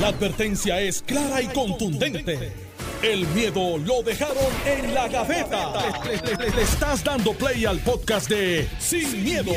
[0.00, 2.52] La advertencia es clara y contundente.
[3.02, 4.36] El miedo lo dejaron
[4.66, 5.72] en la gaveta.
[6.04, 9.52] Le, le- le- le estás dando play al podcast de Sin, miedo,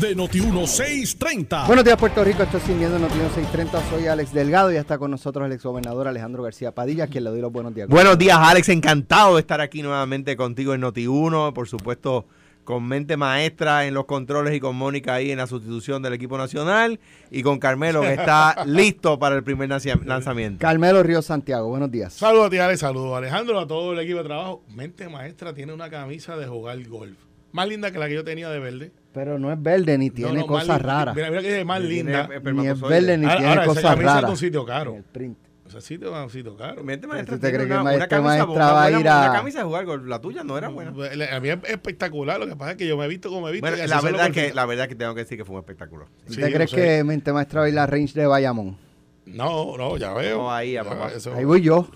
[0.00, 1.66] de Noti1630.
[1.66, 2.42] Buenos días, Puerto Rico.
[2.44, 3.90] Esto es Sin Miedo, Noticiero 630.
[3.90, 7.30] Soy Alex Delgado y está con nosotros el exgobernador Alejandro García Padilla, a quien le
[7.30, 7.88] doy los buenos días.
[7.88, 8.68] Buenos días, Alex.
[8.68, 11.52] Encantado de estar aquí nuevamente contigo en Noti1.
[11.52, 12.26] Por supuesto,
[12.64, 16.38] con mente maestra en los controles y con Mónica ahí en la sustitución del equipo
[16.38, 17.00] nacional.
[17.30, 20.60] Y con Carmelo, que está listo para el primer lanzamiento.
[20.60, 22.12] Carmelo Río Santiago, buenos días.
[22.12, 22.80] Saludos a ti, Alex.
[22.80, 24.62] Saludos a Alejandro, a todo el equipo de trabajo.
[24.68, 27.18] Mente Maestra tiene una camisa de jugar golf.
[27.52, 28.92] Más linda que la que yo tenía de verde.
[29.12, 31.14] Pero no es verde ni tiene no, cosas raras.
[31.14, 32.28] Mira, mira que es más linda.
[32.42, 34.30] Ni es verde ni Ahora, tiene ahora, esa cosas camisa es raras.
[34.30, 34.94] un sitio En caro.
[34.96, 35.38] el print.
[35.78, 36.82] Ese sitio es un sitio caro.
[36.84, 39.20] Mente maestra ¿Usted tiene cree que una, maestra- una camisa, maestra va a ir a-
[39.22, 39.86] una camisa de jugar.
[40.00, 40.90] La tuya no era buena.
[40.90, 42.38] A mí es espectacular.
[42.38, 43.66] Lo que pasa es que yo me he visto como me he visto.
[43.68, 46.06] Bueno, la verdad, que, la verdad que tengo que decir que fue un espectáculo.
[46.26, 46.76] Sí, ¿Usted cree sé.
[46.76, 48.76] que Mente Maestra va a ir a la range de Bayamón?
[49.26, 50.38] No, no, ya veo.
[50.38, 51.10] No, ahí, a Ya, papá.
[51.14, 51.88] eso- Ahí voy yo.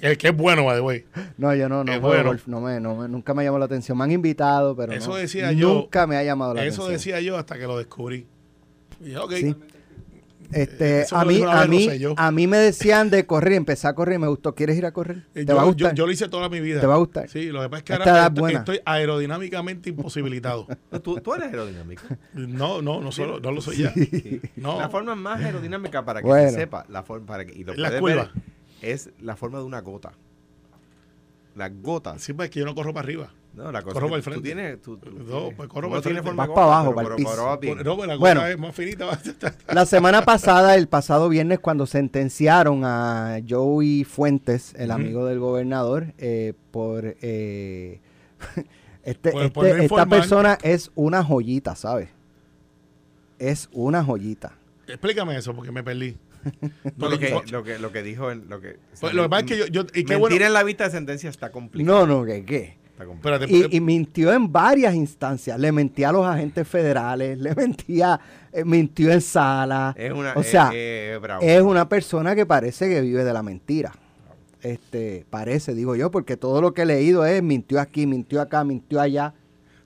[0.00, 1.04] El que es bueno, by the way.
[1.36, 2.30] No, yo no, no Es juego bueno.
[2.30, 3.96] golf, no me, no me- nunca me llamó la atención.
[3.98, 5.74] Me han invitado, pero Eso no, decía yo.
[5.74, 6.92] nunca me ha llamado la Eso atención.
[6.92, 8.26] decía yo hasta que lo descubrí.
[9.00, 9.32] Y dije, ok.
[9.34, 9.54] Sí.
[10.52, 14.16] Este, Eso a mí, a mí, a mí me decían de correr, empecé a correr
[14.16, 14.54] y me gustó.
[14.54, 15.26] ¿Quieres ir a correr?
[15.32, 15.94] ¿Te Eh, yo, va a gustar?
[15.94, 16.80] Yo, lo hice toda mi vida.
[16.80, 17.28] ¿Te va a gustar?
[17.28, 18.58] Sí, lo que pasa es que Esta ahora estoy, buena.
[18.60, 20.66] estoy aerodinámicamente imposibilitado.
[21.02, 22.02] ¿Tú, tú eres aerodinámico.
[22.34, 23.92] No, no, no, solo, no lo soy ya.
[24.56, 24.78] No.
[24.78, 26.50] La forma más aerodinámica para que Bueno.
[26.50, 28.32] se sepa, la forma para que y lo La puedes curva.
[28.34, 28.42] ver,
[28.82, 30.12] es la forma de una gota.
[31.56, 32.20] Las gotas.
[32.22, 33.30] Sí, pues es que yo no corro para arriba.
[33.56, 34.48] No, la cosa Corro que para el tú frente.
[34.48, 36.22] tienes, tú, tú No, pues corro tú para el tienes frente.
[36.22, 37.58] forma Vas para abajo, pero- para el pero- piso.
[37.60, 37.84] pero bien.
[37.86, 38.40] No, pues la Bueno.
[38.40, 39.18] cosa es más finita.
[39.72, 44.92] La semana pasada, el pasado viernes, cuando sentenciaron a Joey Fuentes, el Ujú.
[45.00, 48.00] amigo del gobernador, eh, por eh,
[49.04, 52.08] este, Por- este- por esta persona es una joyita, ¿sabes?
[53.38, 54.52] Es una joyita.
[54.86, 56.16] Explícame eso porque me perdí.
[56.98, 59.40] No, lo, que, lo, que, lo que dijo en, lo que Pues, lo que pasa
[59.44, 60.44] es que yo, yo y qué mentir bueno.
[60.46, 62.06] en la vista de sentencia está complicado.
[62.06, 62.76] No, no, ¿qué qué?
[62.98, 65.58] Espérate, Y, y mintió en varias instancias.
[65.58, 68.20] Le mentía a los agentes federales, le mentía,
[68.52, 69.94] eh, mintió en sala.
[69.96, 73.92] es una o sea, es una persona que parece que vive de la mentira.
[74.62, 78.64] Este, parece, digo yo, porque todo lo que he leído es mintió aquí, mintió acá,
[78.64, 79.34] mintió allá.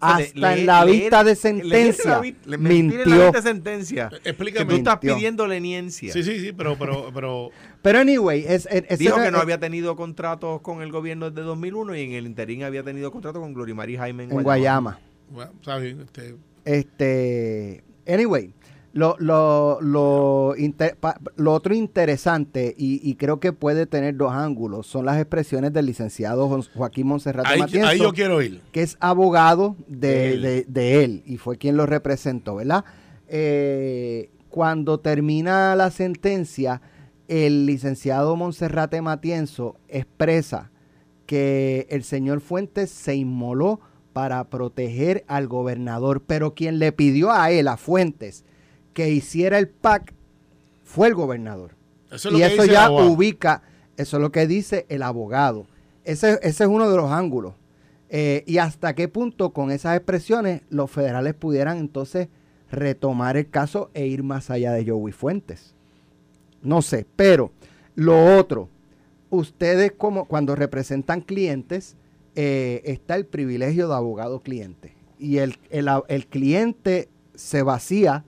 [0.01, 3.05] Hasta en la vista de sentencia mintió.
[3.05, 4.09] vista de sentencia.
[4.23, 4.67] Que explícame.
[4.71, 5.17] tú estás Mintió.
[5.17, 6.13] pidiendo leniencia.
[6.13, 7.51] Sí, sí, sí, pero, pero, pero
[7.83, 11.95] Pero anyway, es, es- Dijo que no había tenido contratos con el gobierno desde 2001
[11.97, 14.99] y en el interín había tenido contratos con Glorimari Jaime en, en Guayama.
[15.31, 15.97] bueno, ¿sabes?
[15.99, 18.53] Este, Este, anyway,
[18.95, 24.33] lo, lo, lo, inter- pa- lo otro interesante y, y creo que puede tener dos
[24.33, 28.61] ángulos son las expresiones del licenciado Joaquín Monserrate ahí, Matienzo, ahí yo quiero ir.
[28.73, 30.43] que es abogado de, De él.
[30.43, 32.85] de- de él y fue quien lo representó, ¿verdad?
[33.29, 36.81] Eh, cuando termina la sentencia,
[37.29, 40.71] el licenciado Monserrate Matienzo expresa
[41.27, 43.81] que el señor Fuentes se inmoló
[44.15, 48.45] para proteger al gobernador, pero quien le pidió a él, a Fuentes,
[48.99, 50.13] que hiciera el PAC
[50.83, 51.77] fue el gobernador.
[52.11, 53.63] Eso es lo Y que eso dice ya ubica,
[53.97, 55.67] eso es lo que dice el abogado.
[56.03, 57.55] Ese, ese es uno de los ángulos.
[58.09, 62.27] Eh, y hasta qué punto con esas expresiones los federales pudieran entonces
[62.73, 65.77] retomar el caso e ir más allá de Joey Fuentes.
[66.61, 67.53] No sé, pero
[67.95, 68.69] lo otro,
[69.31, 71.95] ustedes como cuando representan clientes,
[72.35, 74.93] eh, está el privilegio de abogado cliente.
[75.21, 78.25] Y el, el el cliente se vacía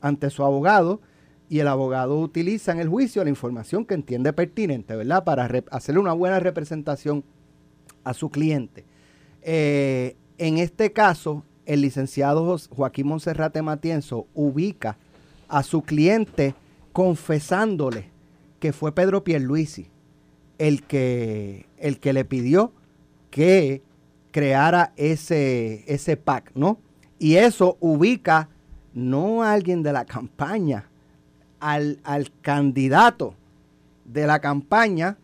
[0.00, 1.00] ante su abogado
[1.48, 5.24] y el abogado utiliza en el juicio la información que entiende pertinente, ¿verdad?
[5.24, 7.24] Para hacerle una buena representación
[8.04, 8.84] a su cliente.
[9.42, 14.98] Eh, en este caso, el licenciado Joaquín Monserrate Matienzo ubica
[15.48, 16.54] a su cliente
[16.92, 18.10] confesándole
[18.58, 19.88] que fue Pedro Pierluisi
[20.58, 22.72] el que, el que le pidió
[23.30, 23.82] que
[24.30, 26.78] creara ese, ese PAC, ¿no?
[27.18, 28.48] Y eso ubica
[28.96, 30.88] no a alguien de la campaña,
[31.60, 33.34] al, al candidato
[34.06, 35.18] de la campaña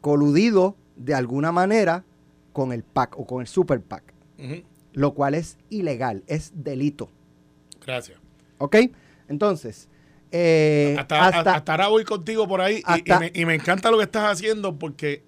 [0.00, 2.04] coludido de alguna manera
[2.52, 4.02] con el PAC o con el Super PAC,
[4.92, 7.08] lo cual es ilegal, es delito.
[7.84, 8.18] Gracias.
[8.58, 8.76] ¿Ok?
[9.28, 9.88] Entonces,
[10.30, 13.54] eh, hasta, hasta- hasta ahora voy contigo por ahí y- y, hasta- me, y me
[13.54, 15.22] encanta lo que estás haciendo porque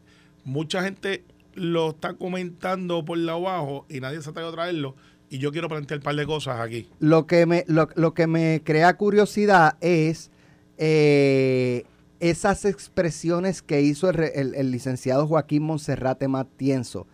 [0.44, 4.96] mucha gente lo está comentando por la abajo y nadie se atreve a traerlo
[5.30, 6.88] y yo quiero plantear un par de cosas aquí.
[7.00, 10.30] lo que me, lo, lo que me crea curiosidad es
[10.78, 11.84] eh,
[12.20, 17.06] esas expresiones que hizo el, el- el licenciado Joaquín Monserrate Matienzo.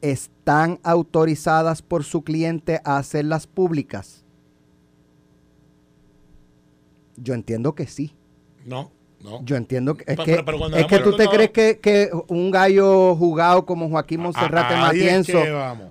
[0.00, 4.24] ¿Están autorizadas por su cliente a hacerlas públicas?
[7.16, 8.14] Yo entiendo que sí.
[8.64, 8.92] No,
[9.22, 9.44] no.
[9.44, 11.78] Yo entiendo que es Pero- que, pero- pero cuando es que tú te crees que,
[11.80, 15.38] que un gallo jugado como Joaquín Monserrate Ah, Matienzo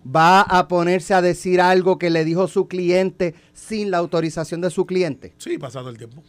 [0.06, 4.70] va a ponerse a decir algo que le dijo su cliente sin la autorización de
[4.70, 5.34] su cliente.
[5.38, 6.24] Sí, pasado el tiempo.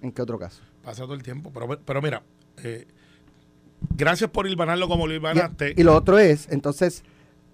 [0.00, 0.62] ¿En qué otro caso?
[0.82, 1.50] Pasado el tiempo.
[1.52, 2.22] Pero, pero mira,
[2.62, 2.86] eh,
[3.96, 5.74] gracias por ilvanarlo como lo ilvanaste.
[5.76, 7.04] y lo otro es, entonces,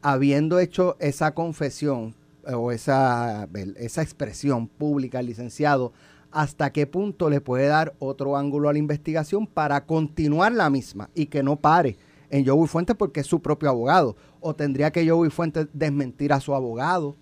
[0.02, 2.14] habiendo hecho esa confesión
[2.46, 5.92] eh, o esa, esa expresión pública al licenciado,
[6.30, 11.10] ¿hasta qué punto le puede dar otro ángulo a la investigación para continuar la misma
[11.14, 11.96] y que no pare
[12.30, 14.16] en Joey Fuentes porque es su propio abogado?
[14.40, 17.16] ¿O tendría que Joey Fuentes desmentir a su abogado?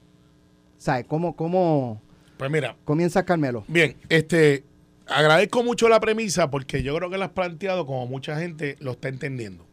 [0.79, 1.07] ¿Sabes?
[1.07, 2.03] ¿Cómo, cómo
[2.37, 3.65] Pues mira, comienza Carmelo?
[3.69, 4.65] Bien, este,
[5.07, 8.93] agradezco mucho la premisa porque yo creo que la has planteado como mucha gente lo
[8.93, 9.67] está entendiendo.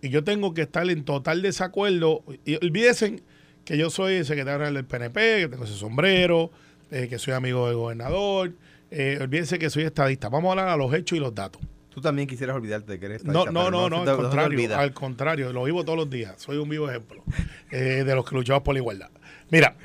[0.00, 2.24] Y yo tengo que estar en total desacuerdo.
[2.44, 3.22] Y olvídense
[3.64, 6.50] que yo soy el secretario del PNP, que tengo ese sombrero,
[6.92, 8.52] eh, que soy amigo del gobernador.
[8.90, 10.28] Eh, olvídense que soy estadista.
[10.28, 11.60] Vamos a hablar a los hechos y los datos.
[11.88, 14.76] Tú también quisieras olvidarte de que eres No, estadista, no, no, no, te- al contrario,
[14.78, 16.34] al contrario, lo vivo todos los días.
[16.40, 17.22] Soy un vivo ejemplo
[17.70, 19.10] eh, de los que luchamos por la igualdad.
[19.50, 19.76] Mira,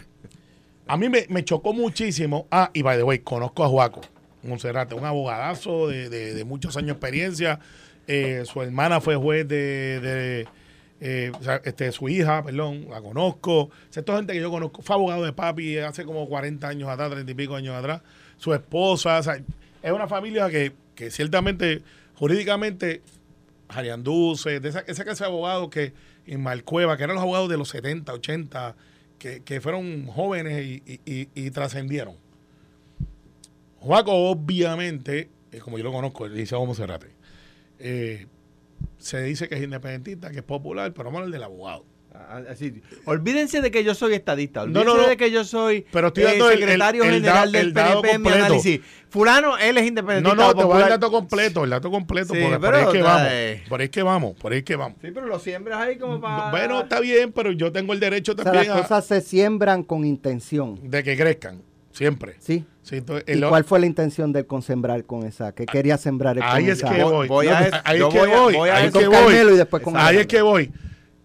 [0.87, 2.47] a mí me, me chocó muchísimo.
[2.51, 4.01] Ah, y by the way, conozco a Juaco
[4.43, 7.59] Monserrate, un abogadazo de, de- de muchos años de experiencia.
[8.07, 10.45] Eh, su hermana fue juez de,
[10.99, 11.31] eh,
[11.63, 13.63] este, su hija, perdón, la conozco.
[13.63, 14.81] O es gente que yo conozco.
[14.81, 18.01] Fue abogado de papi hace como 40 años atrás, 30 y pico años atrás.
[18.37, 19.19] Su esposa,
[19.81, 21.81] es una familia que, que ciertamente,
[22.15, 23.01] jurídicamente,
[23.69, 25.23] Jarianduce, de esa, clase
[25.69, 25.93] que
[26.25, 28.75] en Malcueva, que eran los abogados de los 70, 80,
[29.19, 32.15] que, que fueron jóvenes y, y- y- trascendieron.
[33.79, 37.07] Juaco, obviamente, eh, como yo lo conozco, el licenciado Monserrate,
[37.79, 38.27] eh,
[38.97, 41.85] se dice que es independentista, que es popular, pero vamos a hablar del abogado.
[42.19, 44.63] Ah, así, olvídense de que yo soy estadista.
[44.63, 45.07] Olvídense no, no.
[45.07, 47.67] de que yo soy Pero estoy eh, dando el- el- secretario el general da- del
[47.67, 48.81] el PNP en mi análisis.
[49.09, 50.35] Fulano, él es independentista.
[50.35, 52.77] No, no, te voy a el dato completo, el dato completo, Sí, porque por pero,
[52.77, 54.97] ahí es que vamos, por ahí es que vamos, por ahí es que vamos.
[54.99, 56.49] Sí, pero lo siembras ahí como para...
[56.49, 59.21] Bueno, está bien, pero yo tengo el derecho O sea, también las a- cosas se
[59.21, 61.61] siembran con intención, de que crezcan,
[61.97, 62.35] siempre.
[62.39, 62.65] ¿sí?
[62.83, 65.51] Sí, entonces, ¿Y el- cuál fue la intención del con sembrar con esa?
[65.53, 66.89] ¿Qué quería sembrar el Ahí con es esa?
[66.95, 67.27] que voy.
[67.27, 68.53] Voy a es- ahí es que voy a- voy.
[68.55, 69.33] voy a Ahí es que voy.
[69.35, 70.71] Y después con Ahí es que voy.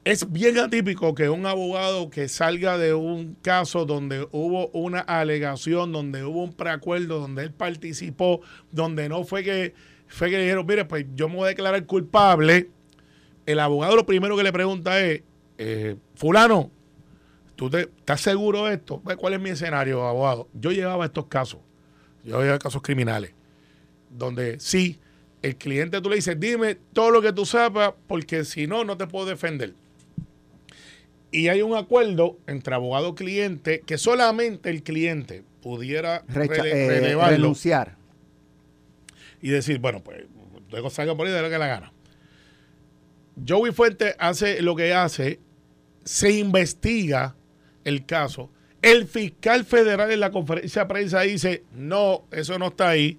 [0.05, 5.93] Es bien atípico que un abogado que salga de un caso donde hubo una alegación,
[5.93, 8.41] donde hubo un preacuerdo, donde él participó,
[8.73, 9.75] donde no fue que
[10.09, 12.69] fue que le dijeron, mire, pues yo me voy a declarar culpable.
[13.47, 15.23] El abogado lo primero que le pregunta es,
[15.59, 16.71] eh, fulano,
[17.63, 19.01] ¿tú te, estás seguro de esto?
[19.19, 20.49] ¿Cuál es mi escenario, abogado?
[20.53, 21.61] Yo llevaba estos casos,
[22.25, 23.31] yo llevaba casos criminales
[24.11, 24.99] donde sí,
[25.43, 28.97] el cliente tú le dices, dime todo lo que tú sepas, porque si no, no
[28.97, 29.75] te puedo defender.
[31.31, 37.13] Y hay un acuerdo entre abogado y cliente que solamente el cliente pudiera Recha- rele-
[37.15, 37.97] eh, renunciar.
[39.41, 40.25] y decir, bueno, pues
[40.69, 41.93] luego salga por ahí de lo que la gana.
[43.47, 45.39] Joey Fuentes hace lo que hace,
[46.05, 47.37] se investiga
[47.85, 48.51] el caso.
[48.83, 53.19] El fiscal federal en la conferencia de prensa dice, no, eso no está ahí.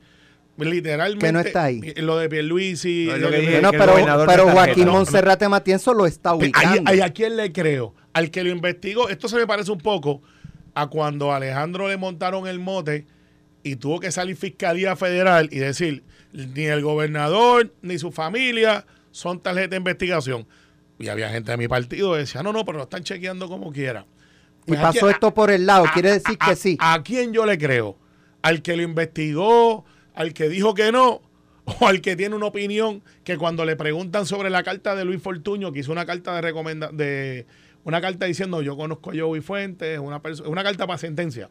[0.57, 1.25] Literalmente.
[1.25, 1.93] Que no está ahí.
[1.97, 3.07] Lo de Pierluisi.
[3.09, 4.87] No, lo que de- dije, Bueno, que el pero, pero Joaquín.
[4.87, 6.91] Monserrate Matienzo lo está Ahí- ubicando.
[6.91, 7.95] ahí ¿A quién le creo?
[8.13, 9.09] Al que lo investigó.
[9.09, 10.21] Esto se me parece un poco
[10.75, 13.07] a cuando a Alejandro le montaron el mote
[13.63, 19.39] y tuvo que salir Fiscalía Federal y decir, ni el gobernador ni su familia son
[19.41, 20.45] tarjeta de investigación.
[20.99, 23.71] Y había gente de mi partido que decía, no, no, pero lo están chequeando como
[23.71, 24.05] quiera.
[24.65, 25.85] Y Pues, ¿a pasó quién- esto por el lado.
[25.85, 26.77] a- Quiere decir a- que sí.
[26.79, 27.97] ¿A quién yo le creo?
[28.41, 29.85] ¿Al que lo investigó?
[30.15, 31.21] ¿Al que dijo que no?
[31.65, 35.21] ¿O al que tiene una opinión que cuando le preguntan sobre la carta de Luis
[35.21, 37.45] Fortuño, que hizo una carta de recomenda de
[37.85, 41.49] una carta diciendo yo conozco a Joey Fuentes, una, una carta para sentencia,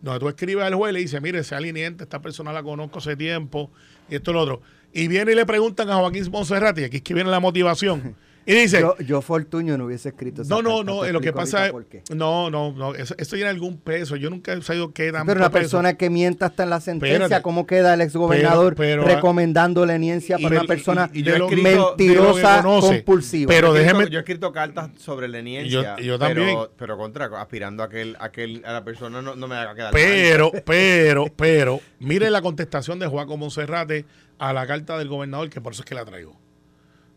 [0.00, 2.98] donde tú escribes al juez y le dices, mire, sea liniente, esta persona la conozco
[2.98, 3.70] hace tiempo,
[4.08, 4.62] y esto y lo otro.
[4.94, 8.54] Y viene y le preguntan a Joaquín Monserrati, aquí es que viene la motivación, y
[8.54, 11.72] dice, Yo, yo Fortuño no hubiese escrito no, no, no, lo que pasa es.
[12.14, 12.94] No, no, no.
[12.94, 14.16] Eso, eso tiene algún peso.
[14.16, 15.60] Yo nunca he sabido qué tanto Pero una peso.
[15.62, 17.42] persona que mienta hasta en la sentencia, Espérate.
[17.42, 21.94] ¿cómo queda el exgobernador Pero- pero- recomendando leniencia para una persona y- y yo escrito-
[21.96, 22.86] mentirosa, conoce.
[22.96, 23.48] compulsiva?
[23.48, 25.96] Pero yo he escrito- déjeme- Yo he escrito cartas sobre leniencia.
[25.96, 26.48] Yo- yo también.
[26.48, 29.48] Pero, pero contra, aspirando a que, el- a que el- a la persona no, no
[29.48, 30.02] me haga quedar mal.
[30.02, 34.04] Pero, pero, pero, mire la contestación de Juaco Monserrate
[34.38, 36.36] a la carta del gobernador, que por eso es que la traigo.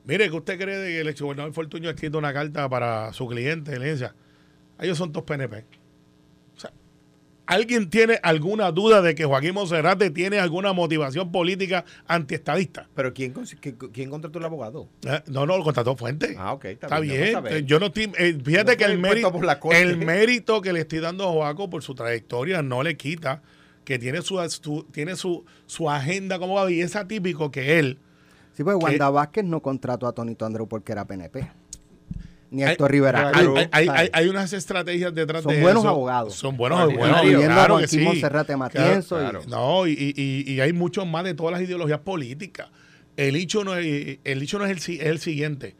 [0.05, 3.27] Mire, que usted cree de que el exgobernador Fortuño ha escrito una carta para su
[3.27, 4.13] cliente de herencia?
[4.79, 5.65] Ellos son todos PNP.
[6.55, 6.71] O sea,
[7.47, 12.87] ¿alguien tiene alguna duda de que Joaquín Monserrate tiene alguna motivación política antiestadista?
[12.93, 14.87] Pero ¿quién, qué- ¿quién contrató el abogado?
[15.07, 16.35] Eh, No, no, lo contrató Fuente.
[16.37, 17.65] Ah, ok, está, Está bien.
[17.65, 19.81] Yo no estoy, eh, fíjate No que el mérito, por la corte.
[19.81, 23.41] el mérito que le estoy dando a Joaco por su trayectoria no le quita
[23.85, 27.97] que tiene su, su- tiene su, su agenda como y es atípico que él
[28.55, 28.75] Sí, pues.
[28.79, 31.49] Wanda Vázquez no contrató a Tonito Andreu porque era PNP.
[32.51, 33.31] Ni a Hay- Héctor Rivera.
[33.33, 34.01] hay, Cruz, hay- hay- ¿sabes?
[34.01, 35.89] hay- hay unas estrategias detrás Son de buenos eso.
[35.89, 36.35] abogados.
[36.35, 37.97] Son buenos, Claro, buenos incluyendo a claro que sí.
[38.57, 39.41] Matienzo y- Claro.
[39.47, 42.69] No, y, y- y- hay muchos más de todas las ideologías políticas.
[43.17, 45.75] El hecho no es el, hecho no es el, si- es el siguiente.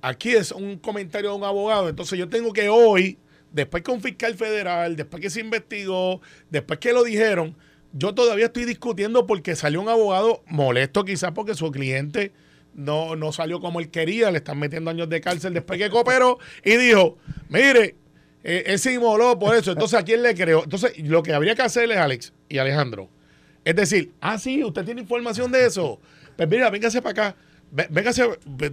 [0.00, 1.88] Aquí es un comentario de un abogado.
[1.88, 3.18] Entonces yo tengo que hoy,
[3.52, 6.20] después que un fiscal federal, después que se investigó,
[6.50, 7.56] después que lo dijeron,
[7.92, 12.32] yo todavía estoy discutiendo porque salió un abogado molesto quizás porque su cliente
[12.74, 16.38] no, no salió como él quería, le están metiendo años de cárcel después que cooperó
[16.64, 17.16] y dijo,
[17.48, 17.96] mire,
[18.44, 19.72] eh, él se inmoló por eso.
[19.72, 20.62] Entonces, ¿a quién le creo?
[20.64, 23.08] Entonces, lo que habría que hacerle, Alex y Alejandro,
[23.64, 26.00] es decir, ah, sí, usted tiene información de eso.
[26.36, 27.36] Pues mira, véngase para acá.
[27.74, 28.22] Vé- Véngase,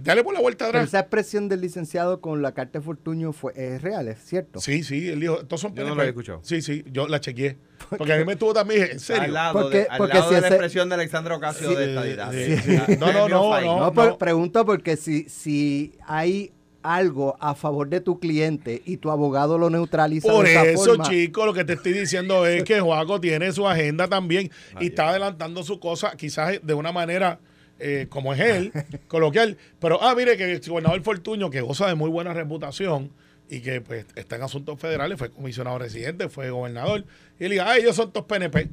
[0.02, 0.88] dale por la vuelta Pero atrás.
[0.88, 4.60] esa expresión del licenciado con la carta de Fortuño fue, es real, es cierto.
[4.60, 6.40] Sí, sí, él dijo, estos son Yo no lo había escuchado.
[6.44, 7.58] Sí, sí, yo la chequeé.
[7.98, 9.28] Porque a mí me estuvo también, en Al serio.
[9.32, 11.74] lado, Porque- de, al porque lado si de la ese- expresión de Alexandra Ocasio Sí,
[11.74, 12.32] de estadidad.
[12.32, 12.96] sí.
[12.98, 13.80] No, no, no, no.
[13.80, 16.52] No, pero pregunto porque si, si hay
[16.82, 20.84] algo a favor de tu cliente y tu abogado lo neutraliza Por de esa eso,
[20.84, 24.50] forma, chico, lo que te estoy diciendo es que Joaco tiene su agenda también
[24.80, 27.40] y está adelantando su cosa, quizás de una manera
[27.80, 28.72] eh, como es él,
[29.08, 29.56] coloquial.
[29.80, 33.10] Pero, ah, mire, que el gobernador Fortuño, que goza de muy buena reputación
[33.48, 37.04] y que pues está en asuntos federales, fue comisionado residente, fue gobernador,
[37.38, 38.70] y él diga, ah, ellos son todos PNP.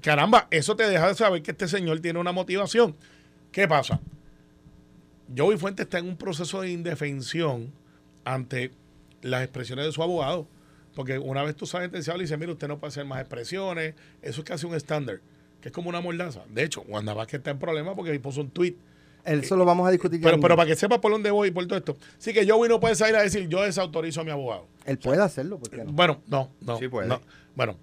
[0.00, 2.96] Caramba, eso te deja de saber que este señor tiene una motivación.
[3.52, 4.00] ¿Qué pasa?
[5.34, 7.72] Joey Fuentes está en un proceso de indefensión
[8.24, 8.72] ante
[9.22, 10.48] las expresiones de su abogado.
[10.94, 13.94] Porque una vez tú sabes sentenciado, le dice, mire, usted no puede hacer más expresiones.
[14.22, 15.20] Eso es casi un estándar,
[15.60, 16.42] que es como una mordaza.
[16.48, 18.76] De hecho, Wanda Vázquez está en problema porque puso un tweet.
[19.26, 21.66] Eso lo vamos a discutir Pero, pero para que sepa por dónde voy y por
[21.66, 21.96] todo esto.
[22.18, 24.66] Sí que Joey no puede salir a decir, yo desautorizo a mi abogado.
[24.84, 25.92] Él puede hacerlo, ¿por qué no?
[25.92, 26.78] Bueno, no, no.
[26.78, 27.08] Sí puede.
[27.08, 27.20] no.
[27.54, 27.78] Bueno,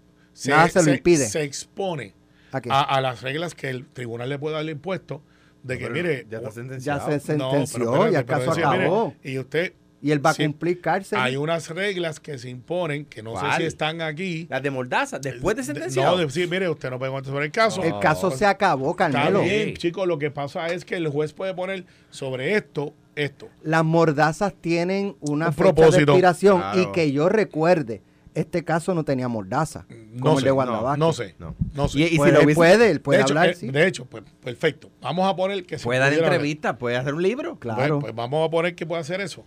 [0.45, 1.27] Nada se lo impide.
[1.27, 2.13] Se expone
[2.51, 5.21] ¿A a, a las reglas que el tribunal le puede darle impuesto
[5.63, 7.09] de que, Pero mire, ya está sentenciado.
[7.09, 9.13] Ya se no, sentenció, pero espérate, ya el pero caso decía, mire, acabó.
[9.23, 11.17] y usted y él va a sí, cumplir cárcel.
[11.19, 14.45] Hay unas reglas que se imponen, que no sé si están aquí.
[14.49, 16.11] Las de Mordaza, después de sentenciado.
[16.11, 17.81] No, de decir, mire, usted no puede contestar el caso.
[17.81, 19.41] el caso se acabó, Está Carmelo.
[19.41, 23.47] bien, chicos, lo que pasa es que el juez puede poner sobre esto, esto.
[23.63, 26.11] Las mordazas tienen una Un fecha de propósito.
[26.11, 26.81] expiración Claro.
[26.81, 28.01] y que yo recuerde,
[28.35, 29.85] este caso no tenía mordaza,
[30.19, 30.97] como No el sé, de no.
[30.97, 31.55] No sé, No.
[31.75, 31.99] no sé.
[31.99, 33.67] Y- y Pues si lo él hubiese- puede, él puede de, hablar, eh, sí.
[33.69, 34.89] de hecho, pues perfecto.
[35.01, 37.57] Vamos a poner que se Puede dar entrevistas, puede hacer un libro.
[37.59, 37.99] Claro.
[37.99, 39.45] Pues, pues vamos a poner que puede hacer eso.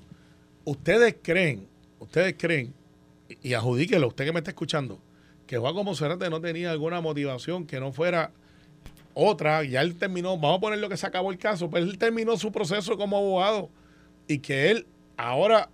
[0.67, 1.69] Ustedes creen,
[2.01, 2.75] ustedes creen,
[3.41, 4.99] y, adjudíquelo, usted que me está escuchando,
[5.47, 8.33] que Juan Monserrate no tenía alguna motivación que no fuera
[9.15, 11.97] otra, ya él terminó, vamos a poner lo que se acabó el caso, pero él
[11.99, 13.71] terminó su proceso como abogado
[14.27, 15.69] y que él ahora,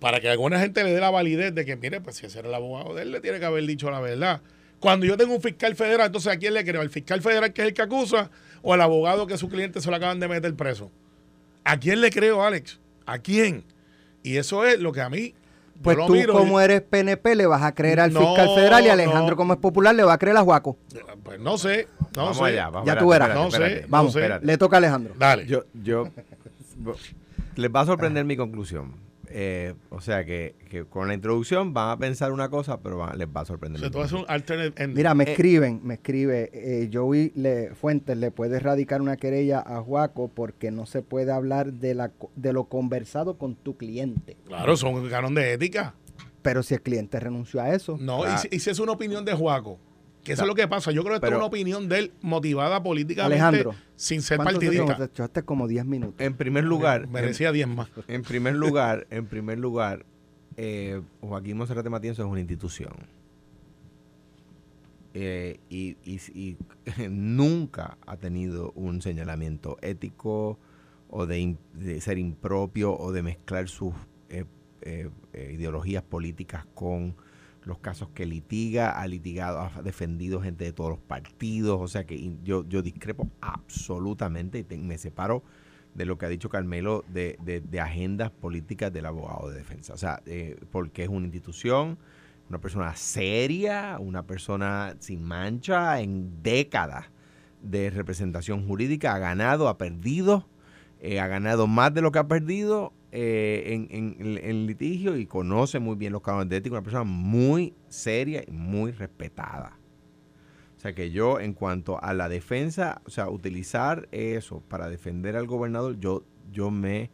[0.00, 2.48] para que alguna gente le dé la validez de que, mire, pues si ese era
[2.48, 4.42] el abogado de él, le tiene que haber dicho la verdad.
[4.80, 6.80] Cuando yo tengo un fiscal federal, entonces ¿a quién le creo?
[6.80, 8.32] ¿Al fiscal federal que es el que acusa
[8.62, 10.90] o al abogado que su cliente se lo acaban de meter preso?
[11.62, 12.80] ¿A quién le creo, Alex?
[13.06, 13.62] ¿A quién?
[14.22, 15.34] Y eso es lo que a mí.
[15.82, 18.88] Pues tú, miro como eres PNP, le vas a creer al No, fiscal federal y
[18.88, 19.36] Alejandro, no.
[19.36, 20.76] como es popular, le va a creer a Juaco.
[21.24, 22.44] Pues no sé, no vamos sé.
[22.44, 23.30] allá, vamos Ya tú verás.
[23.30, 23.86] espérate, No sé, espérate.
[23.88, 24.46] Vamos, espérate.
[24.46, 25.14] le toca a Alejandro.
[25.18, 25.46] Dale.
[25.46, 26.08] Yo, yo,
[27.56, 28.94] les va a sorprender mi conclusión.
[29.34, 33.14] Eh, o sea que, que con la introducción van a pensar una cosa, pero va-
[33.14, 33.80] les va a O sorprender.
[33.80, 34.34] sea, mi tú haces un conclusión.
[34.58, 34.96] alternate ending.
[34.96, 39.60] Mira, me Eh, escriben, me escribe, eh, Joey le, Fuentes le puede radicar una querella
[39.60, 44.36] a Juaco porque no se puede hablar de, la, de lo conversado con tu cliente.
[44.46, 45.94] Claro, son un canon de ética.
[46.42, 49.24] Pero si el cliente renunció a eso, No, y, si, y si es una opinión
[49.24, 49.78] de Juaco,
[50.24, 50.92] que eso es lo que pasa.
[50.92, 54.36] Yo creo que esto Pero- es una opinión de él motivada políticamente Alejandro, sin ser
[54.38, 54.96] ¿cuánto partidista.
[54.96, 56.14] Te echaste como 10 minutos.
[56.20, 57.88] En primer lugar, Merecía 10 más.
[58.08, 60.04] en primer lugar, en primer lugar,
[60.56, 62.92] eh, Joaquín Monserrate Matienzo es una institución.
[65.14, 66.56] Eh, y, y- y
[67.10, 70.58] nunca ha tenido un señalamiento ético
[71.10, 71.58] o de,
[72.00, 73.92] ser impropio o de mezclar sus
[74.30, 74.46] eh,
[74.80, 77.14] eh, eh, ideologías políticas con
[77.64, 82.04] los casos que litiga, ha litigado, ha defendido gente de todos los partidos, o sea
[82.04, 85.42] que yo, yo discrepo absolutamente y me separo
[85.94, 89.92] de lo que ha dicho Carmelo de, de- de agendas políticas del abogado de defensa.
[89.92, 91.98] O sea, eh, porque es una institución,
[92.48, 97.06] una persona seria, una persona sin mancha, en décadas
[97.62, 100.46] de representación jurídica, ha ganado, ha perdido,
[101.00, 105.78] eh, ha ganado más de lo que ha perdido eh, en, en- litigio y conoce
[105.78, 109.78] muy bien los cánones de ética, una persona muy seria y muy respetada.
[110.76, 115.36] O sea que yo, en cuanto a la defensa, o sea, utilizar eso para defender
[115.36, 117.10] al gobernador, yo, yo me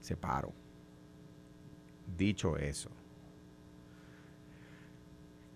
[0.00, 0.54] separo.
[2.16, 2.90] Dicho eso,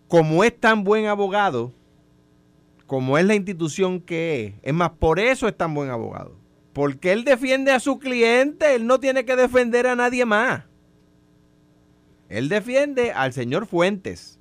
[0.09, 1.73] como es tan buen abogado,
[2.87, 4.55] como es la institución que es.
[4.63, 6.37] Es más, por eso es tan buen abogado.
[6.75, 10.65] Porque él defiende a su cliente, él no tiene que defender a nadie más.
[12.29, 14.41] Él defiende al señor Fuentes.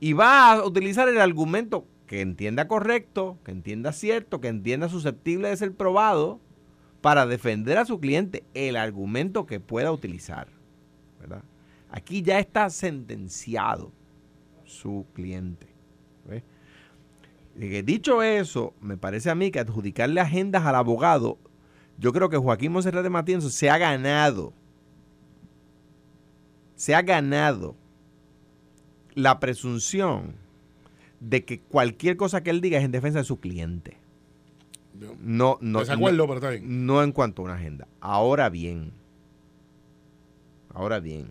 [0.00, 5.48] Y va a utilizar el argumento que entienda correcto, que entienda cierto, que entienda susceptible
[5.48, 6.40] de ser probado
[7.02, 8.44] para defender a su cliente.
[8.54, 10.48] El argumento que pueda utilizar.
[11.20, 11.44] ¿verdad?
[11.90, 13.92] Aquí ya está sentenciado
[14.64, 15.68] su cliente.
[17.54, 21.38] Dicho eso, me parece a mí que adjudicarle agendas al abogado,
[21.98, 24.52] yo creo que Joaquín Monserrat de Matienzo se ha ganado,
[26.74, 27.76] se ha ganado
[29.14, 30.34] la presunción
[31.20, 33.98] de que cualquier cosa que él diga es en defensa de su cliente.
[35.20, 36.86] No, no, Desacuerdo, pero está bien.
[36.86, 37.86] no en cuanto a una agenda.
[38.00, 38.92] Ahora bien,
[40.72, 41.30] ahora bien,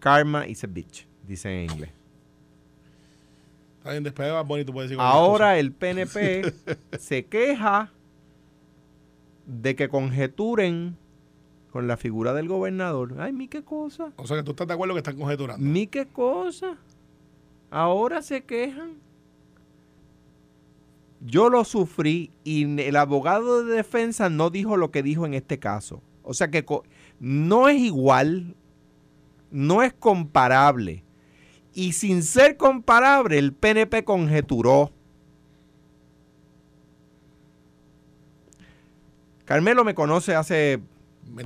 [0.00, 1.90] karma is a bitch, dice en inglés.
[3.84, 6.54] Está bien, después de bonito puedes decir Ahora el PNP
[6.98, 7.92] se queja
[9.44, 10.96] de que conjeturen
[11.70, 13.16] con la figura del gobernador.
[13.18, 14.10] Ay, mi qué cosa.
[14.16, 15.62] O sea que tú estás de acuerdo que están conjeturando.
[15.62, 16.78] Mi qué cosa.
[17.70, 18.94] Ahora se quejan.
[21.20, 25.58] Yo lo sufrí y el abogado de defensa no dijo lo que dijo en este
[25.58, 26.00] caso.
[26.22, 26.64] O sea que
[27.20, 28.54] no es igual,
[29.50, 31.03] no es comparable.
[31.74, 34.92] Y sin ser comparable, el PNP conjeturó.
[39.44, 40.80] Carmelo me conoce hace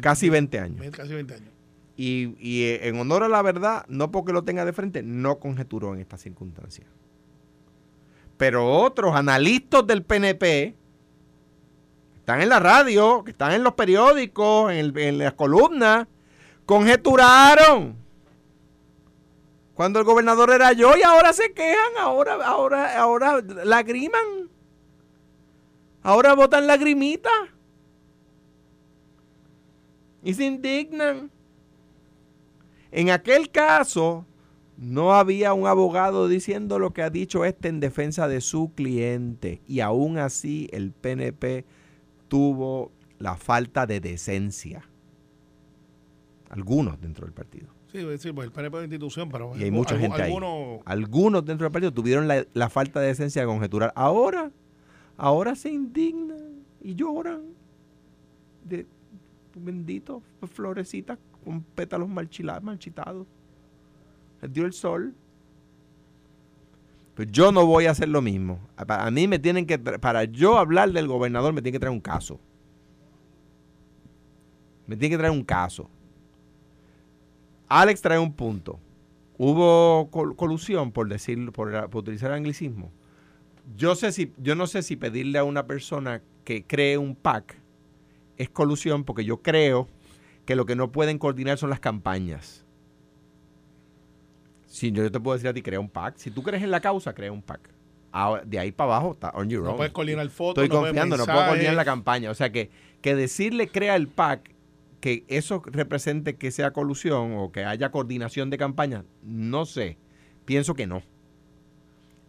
[0.01, 0.87] casi 20 años.
[0.91, 1.49] Casi 20 años.
[1.97, 5.39] Y, y, eh, en honor a la verdad, no porque lo tenga de frente, no
[5.41, 6.85] conjeturó en esta circunstancia.
[8.37, 10.77] Pero otros analistas del PNP,
[12.19, 16.07] están en la radio, que están en los periódicos, en, en las columnas,
[16.67, 17.97] conjeturaron
[19.79, 24.51] cuando el gobernador era yo y ahora se quejan, ahora, ahora, ahora lagriman.
[26.03, 27.31] Ahora botan lagrimita.
[30.25, 31.31] Y se indignan.
[32.91, 34.27] En aquel caso,
[34.77, 39.63] no había un abogado diciendo lo que ha dicho este en defensa de su cliente.
[39.69, 41.65] Y aún así el PNP
[42.27, 44.89] tuvo la falta de decencia.
[46.51, 47.78] Algunos dentro del partido.
[47.93, 50.81] Sí, sí, pues el PNP es institución, pero y hay mucha gente algunos...
[50.85, 53.93] Algunos dentro del partido tuvieron la, falta de decencia de conjeturar.
[53.97, 54.51] Ahora,
[55.17, 57.55] ahora se indignan y lloran
[58.65, 58.87] de
[59.55, 60.23] bendito
[60.53, 63.27] florecitas con pétalos marchitados.
[64.43, 65.15] Les dio el sol.
[67.15, 68.61] Pues yo no voy a hacer lo mismo.
[68.77, 72.01] A mí me tienen que, para yo hablar del gobernador, me tienen que traer un
[72.01, 72.39] caso.
[74.87, 75.89] Me tienen que traer un caso.
[77.69, 78.81] Alex trae un punto.
[79.37, 82.91] Hubo colusión, por decirlo, por, utilizar el anglicismo.
[83.77, 87.57] Yo, sé si, yo no sé si pedirle a una persona que cree un PAC
[88.37, 89.89] es colusión, porque yo creo
[90.45, 92.65] que lo que no pueden coordinar son las campañas.
[94.67, 96.17] Si yo te puedo decir a ti, crea un PAC.
[96.17, 97.61] Si tú crees en la causa, crea un PAC.
[98.45, 100.65] de ahí para abajo está on your No puedes coordinar fotos.
[100.65, 102.31] Estoy confiando, no puedo coordinar la campaña.
[102.31, 102.71] O sea que,
[103.03, 104.58] que decirle crea el PAC
[105.01, 109.99] que eso represente que sea colusión o que haya coordinación de campaña, no sé.
[110.45, 111.03] Pienso que no.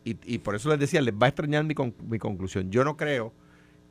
[0.04, 1.76] Y, por eso les decía, les va a extrañar mi,
[2.08, 2.72] mi conclusión.
[2.72, 3.32] Yo no creo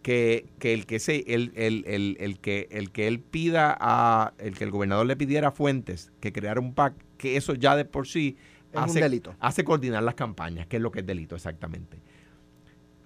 [0.03, 4.71] que, el que se, el, el, que el que él pida a el que el
[4.71, 8.37] gobernador le pidiera a Fuentes que creara un PAC, que eso ya de por sí
[8.75, 9.35] hace, delito.
[9.38, 11.99] hace coordinar las campañas, que es lo que es delito exactamente.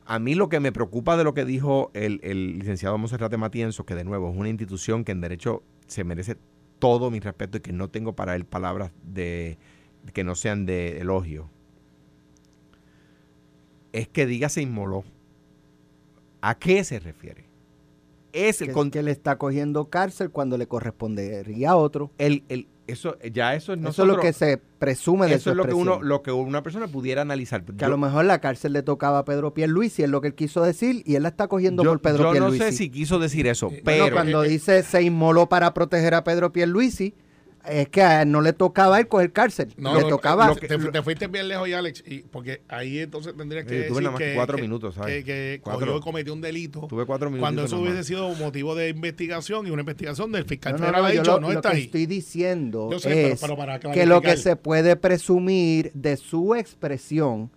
[0.05, 2.19] A mí lo que me preocupa de lo que dijo el,
[2.59, 6.37] licenciado Monserrate Matienzo, que de nuevo es una institución que en derecho se merece
[6.79, 9.59] todo mi respeto y que no tengo para él palabras de
[10.13, 11.49] que no sean de elogio,
[13.93, 15.05] es que diga se inmoló.
[16.41, 17.45] ¿A qué se refiere?
[18.33, 22.11] Es el que, que le está cogiendo cárcel cuando le correspondería a otro.
[22.19, 25.57] El, el, eso, ya eso es Eso es lo que se presume de Eso es
[25.57, 27.65] lo que, uno, lo que una persona pudiera analizar.
[27.65, 30.35] Que a lo mejor la cárcel le tocaba a Pedro Pierluisi, es lo que él
[30.35, 32.59] quiso decir, y él la está cogiendo por Pedro Pierluisi.
[32.59, 34.11] Yo no sé si quiso decir eso, pero...
[34.13, 37.15] cuando dice se inmoló para proteger a Pedro Pierluisi,
[37.69, 39.73] es que a él no le tocaba ir coger cárcel.
[39.77, 40.55] No, le tocaba.
[40.55, 43.75] te, fuiste bien lejos y Alex, y, porque ahí entonces tendrías que.
[43.75, 45.25] decir que, cuatro minutos, ¿sabes?
[45.25, 46.87] Que, cuatro, cometió un delito.
[46.89, 47.43] Tuve cuatro minutos.
[47.43, 51.41] Cuando eso hubiese sido motivo de investigación y una investigación del fiscal federal ha dicho,
[51.41, 53.41] no, está lo que estoy diciendo es
[53.93, 57.51] que lo que se puede presumir de su expresión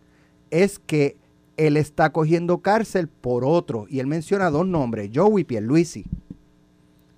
[0.52, 1.18] es que
[1.58, 3.88] él está cogiendo cárcel por otro.
[3.90, 6.06] Y él menciona dos nombres, Joey y Pierluisi.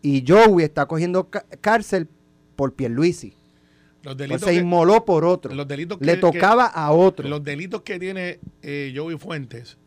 [0.02, 1.30] Y Joey está cogiendo
[1.62, 2.08] cárcel
[2.58, 3.34] por Pierluisi.
[4.04, 5.54] Los delitos se que- inmoló por otro.
[5.56, 7.28] Los delitos que- Le que- tocaba a otro.
[7.30, 9.78] Los delitos que tiene eh, Joey Fuentes,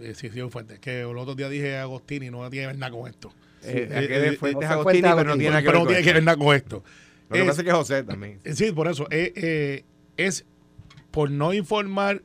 [0.00, 2.78] eh, sí, Joey Fuentes, que el otro día dije Agostini y no tiene que ver
[2.78, 3.32] nada con esto.
[3.64, 3.88] Eh,
[4.32, 6.84] eh, Fuentes Agostini, pero no tiene nada que Pero ver tiene que nada con esto.
[7.28, 8.40] Lo que Es- pasa es que José también.
[8.54, 9.06] Sí, por eso.
[9.10, 9.84] eh, eh,
[10.16, 10.44] es
[11.10, 12.22] por no informar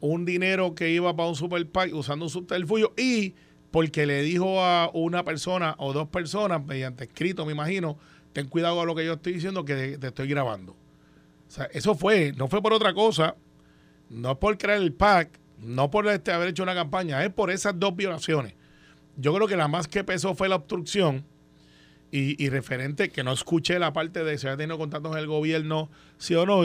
[0.00, 3.34] un dinero que iba para un super PAC usando un subterfugio y
[3.70, 7.98] porque le dijo a una persona o dos personas, mediante escrito, me imagino,
[8.34, 10.72] ten cuidado con lo que yo estoy diciendo que te estoy grabando.
[10.72, 13.36] O sea, eso fue, no fue por otra cosa,
[14.10, 17.50] no es por crear el PAC, no por este, haber hecho una campaña, es por
[17.50, 18.54] esas dos violaciones.
[19.16, 21.24] Yo creo que la más que pesó fue la obstrucción
[22.10, 25.90] y, referente que no escuché la parte de si había tenido contactos en el gobierno,
[26.16, 26.62] sí o no.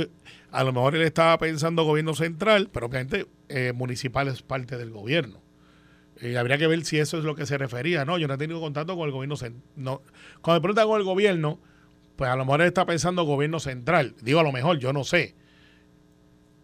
[0.52, 4.92] A lo mejor él estaba pensando gobierno central, pero obviamente eh, municipal es parte del
[4.92, 5.42] gobierno.
[6.22, 8.04] Y habría que ver si eso es lo que se refería.
[8.06, 9.64] No, yo no he tenido contacto con el gobierno central.
[9.76, 10.02] No.
[10.42, 11.60] Cuando me preguntan con el gobierno,
[12.16, 14.16] pues a lo mejor él está pensando gobierno central.
[14.22, 15.36] Digo a lo mejor, yo no sé.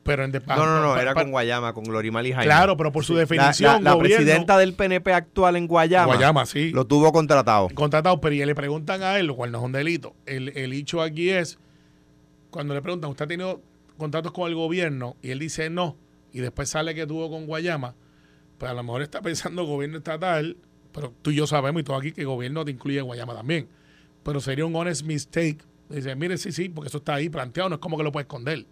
[0.04, 2.46] Pero en de- No, no, no, era con Guayama, con Glorimar y Jaime.
[2.46, 6.46] Claro, pero por su definición, La, la gobierno- presidenta del PNP actual en Guayama, Guayama,
[6.46, 6.70] sí.
[6.72, 7.70] lo tuvo contratado.
[7.74, 10.16] contratado, pero y le preguntan a él, lo cual no es un delito.
[10.28, 11.58] El, el hecho aquí es,
[12.52, 13.62] cuando le preguntan, ¿usted ha tenido
[13.98, 15.16] contactos con el gobierno?
[15.24, 15.98] Y él dice no,
[16.32, 17.96] y después sale que tuvo con Guayama,
[18.58, 20.58] pues a lo mejor está pensando gobierno estatal,
[20.92, 23.68] pero tú y yo sabemos, y todo aquí, que el gobierno te incluye Guayama también.
[24.24, 25.60] Pero sería un honest mistake.
[25.90, 28.24] Dice, mire, sí, sí, porque eso está ahí planteado, no es como que lo puede
[28.24, 28.66] esconder.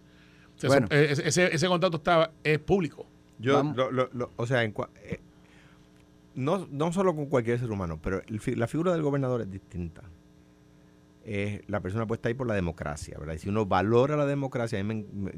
[0.68, 0.86] Bueno.
[0.90, 3.06] eso- eh, ese, ese, ese contacto está, es público.
[3.38, 5.20] Yo, lo- lo- lo- o sea, en cua- eh,
[6.34, 10.02] no, no solo con cualquier ser humano, pero el la figura del gobernador es distinta.
[11.26, 13.34] Eh, la persona puesta ahí por la democracia, ¿verdad?
[13.34, 14.78] Y si uno valora la democracia,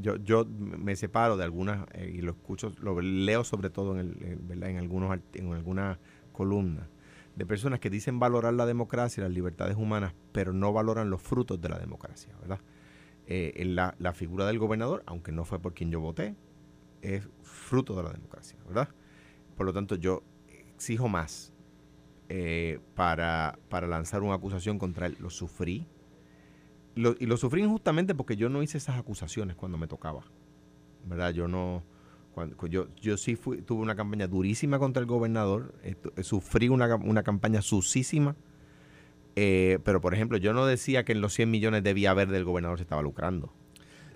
[0.01, 4.39] yo, me separo de algunas, eh, y lo escucho, lo leo sobre todo en, el,
[4.43, 4.71] ¿verdad?
[4.71, 5.99] en, algunos, en algunas
[6.33, 6.89] columnas,
[7.37, 11.23] de personas que dicen valorar la democracia y las libertades humanas, pero no valoran los
[11.23, 12.59] frutos de la democracia, ¿verdad?
[13.29, 16.35] Eh, la figura del gobernador, aunque no fue por quien yo voté,
[17.01, 18.89] es fruto de la democracia, ¿verdad?
[19.57, 21.53] Por lo tanto, yo exijo más
[22.29, 25.17] eh, para, para lanzar una acusación contra él.
[25.21, 25.87] Lo sufrí.
[26.95, 30.23] Lo- y lo sufrí injustamente porque yo no hice esas acusaciones cuando me tocaba.
[31.07, 31.31] ¿Verdad?
[31.33, 31.83] Yo no.
[32.33, 35.75] Cuando, yo, yo sí fui, tuve una campaña durísima contra el gobernador.
[35.83, 38.35] eh, sufrí una, una campaña sucísima.
[39.37, 42.45] eh, pero, por ejemplo, yo no decía que en los 100 millones debía haber del
[42.45, 43.53] gobernador se estaba lucrando.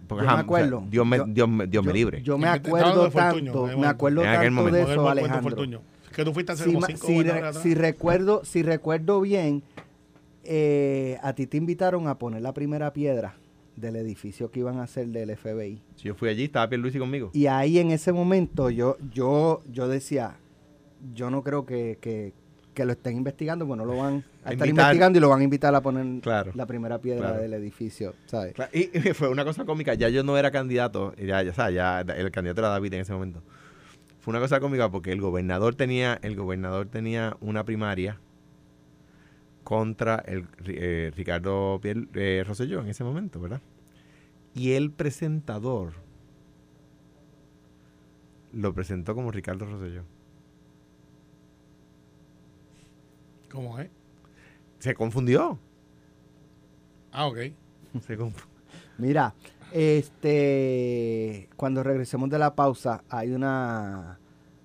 [0.09, 0.85] Porque Yo me jam- o sea, acuerdo.
[0.89, 2.23] Dios me, Yo- Dios me, Dios me libre.
[2.23, 4.77] Yo me acuerdo de Fortuño, tanto, me acuerdo En aquel tanto momento.
[4.87, 5.83] de eso, Alejandro.
[6.15, 9.63] Que tú fuiste hace Si, como cinco si re- si recuerdo, si recuerdo bien,
[10.45, 13.35] eh, a ti te invitaron a poner la primera piedra
[13.77, 15.81] del edificio que iban a hacer del FBI.
[15.97, 17.31] Si yo fui allí, estaba Pierluisi conmigo.
[17.33, 20.37] Y ahí en ese momento yo, yo, yo decía,
[21.15, 22.33] yo no creo que, que,
[22.75, 24.69] que lo estén investigando, porque no lo van a A estar invitar.
[24.69, 27.43] investigando y lo van a invitar a poner Claro, la primera piedra claro.
[27.43, 28.53] del edificio, ¿sabes?
[28.55, 31.75] Claro, Y, y fue una cosa cómica, ya yo no era candidato, ya, ya, sabes,
[31.77, 33.43] ya el candidato era David en ese momento.
[34.21, 38.19] Fue una cosa cómica porque el gobernador tenía, el gobernador tenía una primaria
[39.65, 43.63] contra el eh, Ricardo Pier, eh, Rosselló en ese momento, ¿verdad?
[44.55, 45.93] Y el presentador
[48.53, 50.03] lo presentó como Ricardo Rosselló.
[53.51, 53.89] ¿Cómo es?
[54.81, 55.59] Se confundió.
[57.13, 57.39] Ah, ok.
[58.07, 58.45] Se confu-
[58.99, 59.35] Mira,
[59.73, 64.19] este, cuando regresemos de la pausa, hay una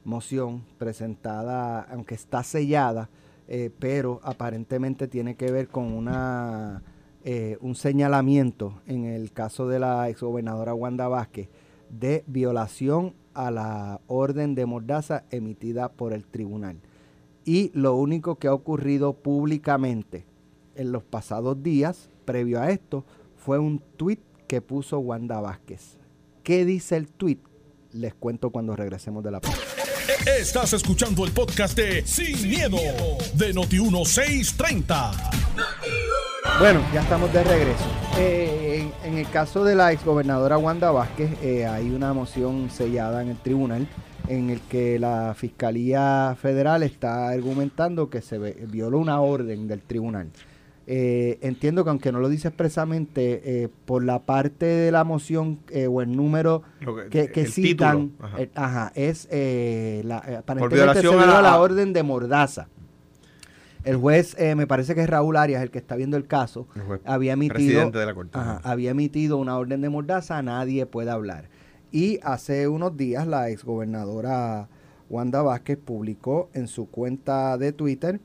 [0.03, 3.09] moción presentada, aunque está sellada,
[3.47, 6.83] eh, pero aparentemente tiene que ver con una
[7.27, 11.49] eh, un señalamiento en el caso de la exgobernadora Wanda Vázquez
[11.89, 16.77] de violación a la orden de mordaza emitida por el tribunal.
[17.43, 20.27] Y lo único que ha ocurrido públicamente
[20.75, 25.97] en los pasados días, previo a esto, fue un tuit que puso Wanda Vázquez.
[26.43, 27.39] ¿Qué dice el tuit?
[27.91, 29.59] Les cuento cuando regresemos de la pausa.
[30.39, 32.77] Estás escuchando el podcast de Sin, miedo,
[33.33, 35.11] de Noti1630.
[36.59, 37.85] Bueno, ya estamos de regreso.
[38.17, 43.21] Eh, en, en el caso de la exgobernadora Wanda Vázquez, eh, hay una moción sellada
[43.21, 43.87] en el tribunal
[44.27, 50.29] en el que la Fiscalía Federal está argumentando que se violó una orden del tribunal.
[50.87, 55.59] Eh, entiendo que aunque no lo dice expresamente, eh, por la parte de la moción
[55.71, 58.37] eh, o el número que- que, que el citan, ajá.
[58.53, 62.67] ajá, es la, aparentemente se a la- la orden de mordaza.
[63.83, 66.81] El juez, me parece que es Raúl Arias el que está viendo el caso, El
[66.83, 68.31] juez había emitido, presidente de la Corte.
[68.37, 71.49] ajá, había emitido una orden de mordaza, nadie puede hablar.
[71.91, 74.67] Y hace unos días la exgobernadora
[75.09, 78.19] Wanda Vázquez publicó en su cuenta de Twitter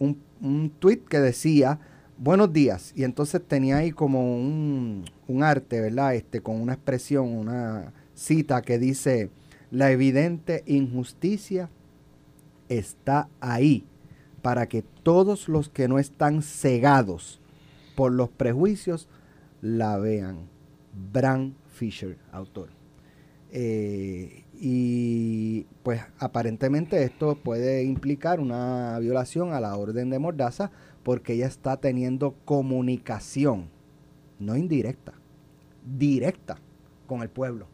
[0.00, 1.78] un, un tweet que decía,
[2.18, 2.92] buenos días.
[2.94, 6.14] Y entonces tenía ahí como un, un arte, ¿verdad?
[6.14, 9.30] Este, con una expresión, una cita que dice,
[9.70, 11.70] la evidente injusticia
[12.68, 13.84] está ahí
[14.42, 17.40] para que todos los que no están cegados
[17.94, 19.08] por los prejuicios
[19.60, 20.48] la vean.
[21.12, 22.70] Bram Fisher, autor.
[23.52, 30.70] Eh, y pues aparentemente esto puede implicar una violación a la orden de Mordaza
[31.02, 33.70] porque ella está teniendo comunicación,
[34.38, 35.14] no indirecta,
[35.96, 36.58] directa
[37.06, 37.68] con el pueblo.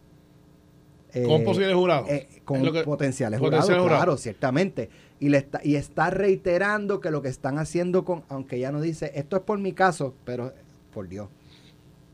[1.26, 2.08] con posibles jurados.
[2.08, 4.88] Eh, con potenciales, jurados, claro, ciertamente.
[5.18, 8.80] Y, le está, y está reiterando que lo que están haciendo con, aunque ella no
[8.80, 10.52] dice, esto es por mi caso, pero
[10.94, 11.28] por Dios.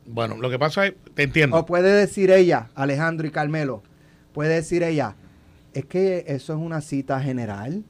[0.07, 1.59] Bueno, lo que pasa es, te entiendo.
[1.59, 3.83] O puede decir ella, Alejandro y Carmelo,
[4.33, 5.17] puede decir ella,
[5.73, 7.85] es que eso es una cita general,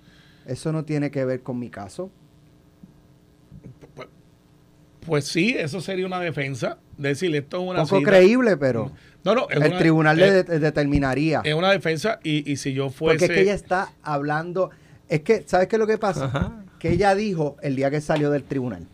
[0.47, 2.11] eso no tiene que ver con mi caso.
[3.95, 4.09] Pues,
[5.07, 8.93] pues sí, eso sería una defensa, decir esto es una Poco creíble, pero
[9.25, 11.41] no, no, el tribunal le determinaría.
[11.45, 13.19] Es una defensa y, y, si yo fuese...
[13.19, 14.71] Porque es que ella está hablando,
[15.09, 16.65] es que, ¿sabes qué es lo que pasa?
[16.79, 18.87] Que ella dijo el día que salió del tribunal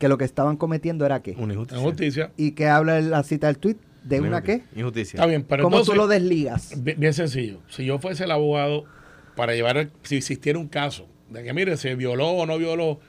[0.00, 1.36] que lo que estaban cometiendo era qué?
[1.38, 2.32] Una injusticia.
[2.38, 3.76] ¿Y qué habla la cita del tweet?
[4.02, 4.62] ¿De una, qué?
[4.74, 5.18] Injusticia.
[5.18, 6.74] Está bien, pero ¿Cómo tú lo desligas?
[6.82, 7.60] Bien, sencillo.
[7.68, 8.84] Si yo fuese el abogado
[9.36, 13.00] para llevar, si existiera un caso de que, mire, se violó o no violó,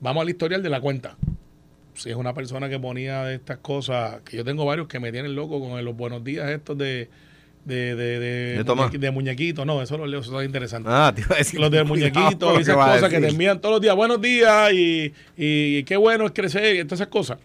[0.00, 1.16] vamos al historial de la cuenta.
[1.94, 5.12] Si es una persona que ponía de estas cosas, que yo tengo varios que me
[5.12, 7.08] tienen loco con los buenos días estos de
[7.64, 8.64] de, de, de.
[9.64, 10.88] No, eso los leo, eso es interesante.
[10.92, 11.60] Ah, te iba a decir.
[11.60, 13.96] Los de muñequitos y esas cosas que te envían todos los días.
[13.96, 17.38] Buenos días y, y, qué bueno es crecer y todas esas cosas.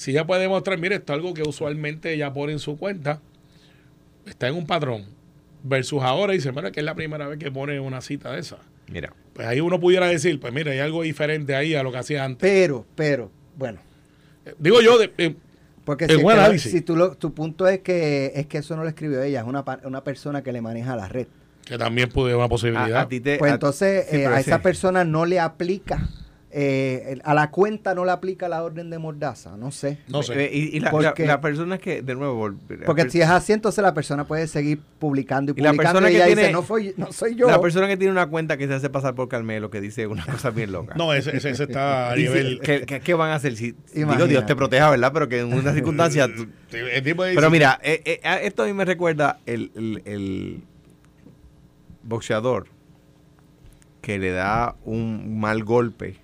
[0.00, 3.20] Si ya puede demostrar, mire, esto es algo que usualmente ella pone en su cuenta,
[4.24, 5.04] está en un patrón,
[5.62, 8.56] versus ahora dice, bueno, que es la primera vez que pone una cita de esa.
[8.90, 9.12] Mira.
[9.34, 12.24] Pues ahí uno pudiera decir, pues mira, hay algo diferente ahí a lo que hacía
[12.24, 12.50] antes.
[12.50, 13.78] Pero, pero, bueno.
[14.58, 15.34] Digo yo, de, eh,
[15.84, 19.46] porque si, si tu punto es que es que eso no lo escribió ella, es
[19.46, 21.26] una, una persona que le maneja la red.
[21.66, 23.06] Que también puede una posibilidad.
[23.06, 26.08] pues entonces a, eh, a esa persona no le aplica
[26.52, 29.98] eh, a la cuenta no le aplica la orden de mordaza, no sé.
[30.08, 30.46] No sé.
[30.46, 30.90] Eh, y, la,
[31.40, 32.52] persona que, de nuevo...
[32.84, 35.82] Porque si es así, entonces la persona puede seguir publicando y, publicando.
[35.82, 37.48] La persona que tiene, no, soy yo.
[37.48, 40.26] La persona que tiene una cuenta que se hace pasar por Carmelo, que dice una
[40.26, 40.94] cosa bien loca.
[40.96, 42.60] No, ese, ese, está a nivel...
[42.60, 43.54] ¿qué, van a hacer?
[43.54, 45.12] Si, digo, Dios te proteja, ¿verdad?
[45.12, 46.28] Pero que en una circunstancia...
[46.70, 50.62] pero mira, eh, esto a mí me recuerda el, el, el
[52.02, 52.66] boxeador
[54.02, 56.16] que le da un mal golpe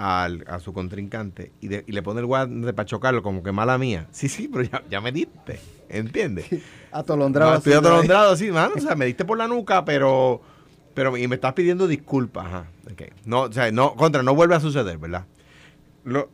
[0.00, 4.06] a su contrincante y, le pone el guante para chocarlo como que mala mía.
[4.12, 5.58] Sí, sí, pero ya, me diste,
[5.88, 6.46] ¿entiendes?
[6.92, 7.56] atolondrado.
[7.56, 8.74] estoy atolondrado así, mano.
[8.76, 10.40] O sea, me diste por la nuca, pero...
[10.94, 12.46] pero y me estás pidiendo disculpas.
[12.46, 12.66] Ajá.
[13.24, 15.26] No, o sea, no, contra, no vuelve a suceder, ¿verdad?
[16.04, 16.30] Lo,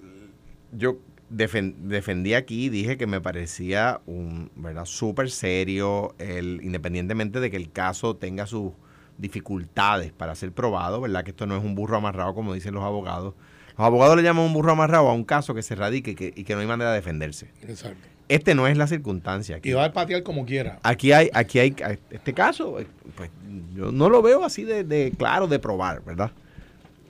[0.72, 0.98] yo
[1.31, 4.85] defendí aquí, dije que me parecía un, ¿verdad?
[4.85, 8.72] Súper serio, el, independientemente de que el caso tenga sus
[9.16, 11.24] dificultades para ser probado, ¿verdad?
[11.24, 13.35] Que esto no es un burro amarrado, como dicen los abogados
[13.77, 16.55] los abogados le llaman un burro amarrado a un caso que se radique y que,
[16.55, 17.49] no hay manera de defenderse.
[17.63, 18.09] Exacto.
[18.29, 19.57] Este no es la circunstancia.
[19.57, 19.71] Aquí.
[19.71, 20.79] Y va a patear como quiera.
[20.83, 21.77] Aquí hay, aquí hay,
[22.11, 23.31] este caso, eh, pues
[23.75, 26.31] yo no lo veo así de, claro de probar, ¿verdad?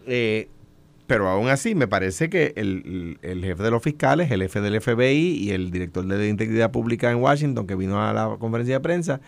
[0.07, 0.49] Eh,
[1.07, 4.81] pero aún así me parece que el, el, jefe de los fiscales, el jefe del
[4.81, 8.81] FBI y el director de Integridad Pública en Washington, que vino a la conferencia de
[8.81, 9.21] prensa,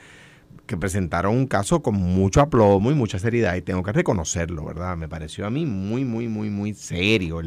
[0.67, 4.97] que presentaron un caso con mucho aplomo y mucha seriedad y tengo que reconocerlo, ¿verdad?
[4.97, 7.41] Me pareció a mí muy, muy, muy, muy serio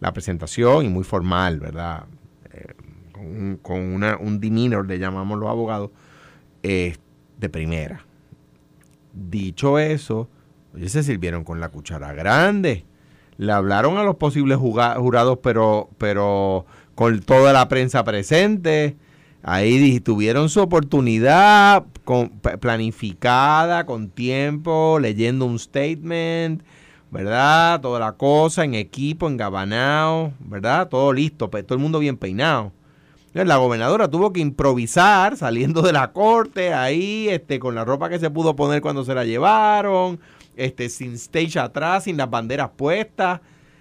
[0.00, 2.04] la presentación y muy formal, ¿verdad?
[2.52, 2.74] Eh,
[3.62, 5.90] con, una, un demeanor, le llamamos los abogados,
[6.62, 6.96] eh,
[7.38, 8.04] de primera.
[9.12, 10.28] Dicho eso,
[10.74, 12.84] oye, se sirvieron con la cuchara grande.
[13.36, 18.96] Le hablaron a los posibles jurados, pero, pero con toda la prensa presente
[19.42, 21.84] Ahí tuvieron su oportunidad
[22.60, 26.62] planificada, con tiempo, leyendo un statement,
[27.10, 27.80] ¿verdad?
[27.80, 30.88] Toda la cosa, en equipo, en gabanao, ¿verdad?
[30.88, 32.72] Todo listo, todo el mundo bien peinado.
[33.32, 38.18] La gobernadora tuvo que improvisar saliendo de la corte ahí, este, con la ropa que
[38.18, 40.18] se pudo poner cuando se la llevaron,
[40.56, 43.40] este, sin stage atrás, sin las banderas puestas.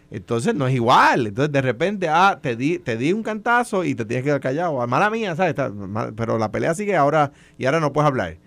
[0.10, 1.28] Entonces no es igual.
[1.28, 4.42] Entonces de repente, ah, te di, te di un cantazo y te tienes que quedar
[4.42, 4.82] callado.
[4.82, 5.56] Ah, mala mía, ¿sabes?
[6.16, 8.38] pero la pelea sigue ahora y ahora no puedes hablar.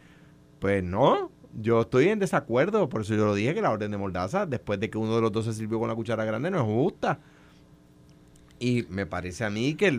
[0.59, 2.89] Pues no, yo estoy en desacuerdo.
[2.89, 5.23] Por eso yo lo dije que la orden de Mordaza, después de que uno de
[5.23, 7.21] los dos se sirvió con la cuchara grande, no es justa.
[8.59, 9.91] Y me parece a mí que,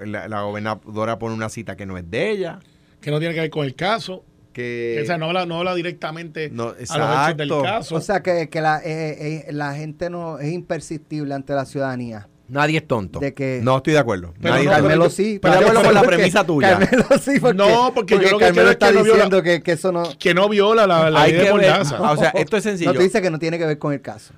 [0.00, 2.60] la, la, gobernadora pone una cita que no es de ella.
[3.00, 4.22] Que no tiene que ver con el caso.
[4.52, 5.00] Que...
[5.02, 6.96] O sea, no habla, no habla directamente No, a los hechos
[7.36, 7.62] del exacto.
[7.62, 7.94] caso.
[7.96, 12.28] O sea que, que la, eh, eh, la gente no es imperceptible ante la ciudadanía.
[12.48, 13.20] Nadie es tonto.
[13.20, 14.32] de que- No estoy de acuerdo.
[14.40, 14.70] Pero Nadie no.
[14.72, 15.38] Carmelo sí.
[15.40, 16.78] pero de acuerdo con la porque- premisa tuya.
[16.78, 19.42] Carmelo sí, porque, No, porque yo lo que Carmelo es está que no viola- diciendo
[19.42, 20.04] que, que eso no...
[20.18, 21.96] que no viola la, la Hay ley de Mordaza.
[21.98, 22.92] Ah, o sea, esto es sencillo.
[22.92, 24.32] No te dice que no tiene que ver con el caso.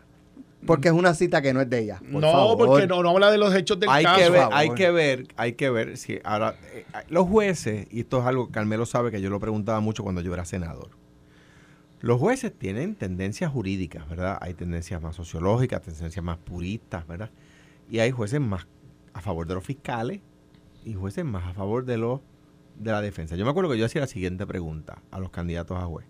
[0.67, 1.99] Porque es una cita que no es de ella.
[2.13, 2.67] por no, favor.
[2.67, 4.19] porque no, no habla de los hechos del hay caso.
[4.19, 4.55] que ver, favor.
[4.57, 8.47] hay que ver, hay que ver si ahora eh, los jueces y esto es algo
[8.47, 10.91] que Carmelo sabe que yo lo preguntaba mucho cuando yo era senador.
[12.01, 14.39] Los jueces tienen tendencias jurídicas, ¿verdad?
[14.41, 17.31] Hay tendencias más sociológicas, tendencias más puristas, ¿verdad?
[17.91, 18.67] Y hay jueces más
[19.13, 20.21] a favor de los fiscales
[20.85, 22.21] y jueces más a favor de los
[22.77, 23.37] de la defensa.
[23.37, 26.07] Yo me acuerdo que yo hacía la siguiente pregunta a los candidatos a juez.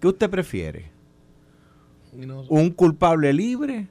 [0.00, 0.90] ¿Qué usted prefiere?
[2.48, 3.88] ¿Un culpable libre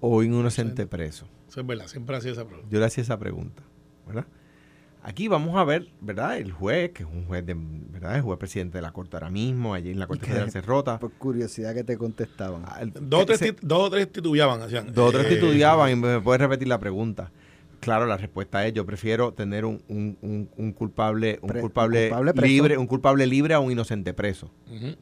[0.00, 1.26] o un inocente preso?
[1.48, 2.68] Eso es verdad, siempre hacía esa pregunta.
[2.70, 3.62] Yo le hacía esa pregunta,
[4.06, 4.26] ¿verdad?
[5.02, 6.36] Aquí vamos a ver, ¿verdad?
[6.36, 8.16] El juez, que es un juez de, ¿verdad?
[8.16, 10.32] El juez presidente de la corte ahora mismo, allí en la corte qué?
[10.32, 10.98] federal se rota.
[11.00, 12.62] Por curiosidad que te contestaban.
[12.66, 14.60] Ah, el- Dos o tres, se- dos o tres titubeaban.
[14.60, 17.32] Hacían, dos o tres eh, titubeaban y me puedes repetir la pregunta.
[17.80, 22.04] Claro, la respuesta es yo prefiero tener un, un- un- un culpable, un Pre- culpable,
[22.04, 22.46] un culpable preso.
[22.52, 24.52] libre, un culpable libre a un inocente preso.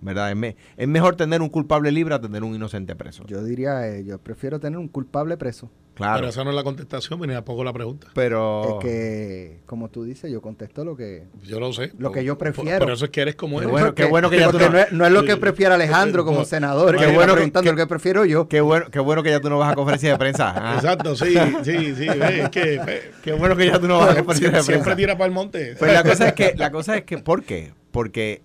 [0.00, 0.30] ¿verdad?
[0.30, 3.24] Es, me- es mejor tener un culpable libre a tener un inocente preso.
[3.26, 5.70] Yo diría, eh, yo prefiero tener un culpable preso.
[5.98, 8.06] Claro, Pero esa no es la contestación, ni tampoco la pregunta.
[8.14, 11.24] pero Es que, como tú dices, yo contesto lo que...
[11.44, 11.92] Yo lo sé.
[11.98, 12.78] Lo que yo Por- prefiero.
[12.78, 13.70] Por eso es que eres como eres.
[13.70, 15.38] bueno, qué bueno que ya tú no- no, es, no es lo que Sí.
[15.38, 16.96] prefiere Alejandro como senador.
[16.96, 18.48] qué bueno que- preguntando que- lo que prefiero yo.
[18.48, 20.52] qué bueno, qué bueno que ya tú no vas a conferencia de prensa.
[20.56, 20.74] ah.
[20.76, 21.34] Exacto, sí,
[21.64, 22.06] sí, sí.
[22.18, 24.82] ve, es que ve, Qué bueno que ya tú no vas a conferencia de siempre,
[24.84, 24.96] prensa.
[24.96, 25.74] tira para el monte.
[25.78, 27.72] Pues la cosa es que, la cosa es que, ¿por qué?
[27.90, 28.42] Porque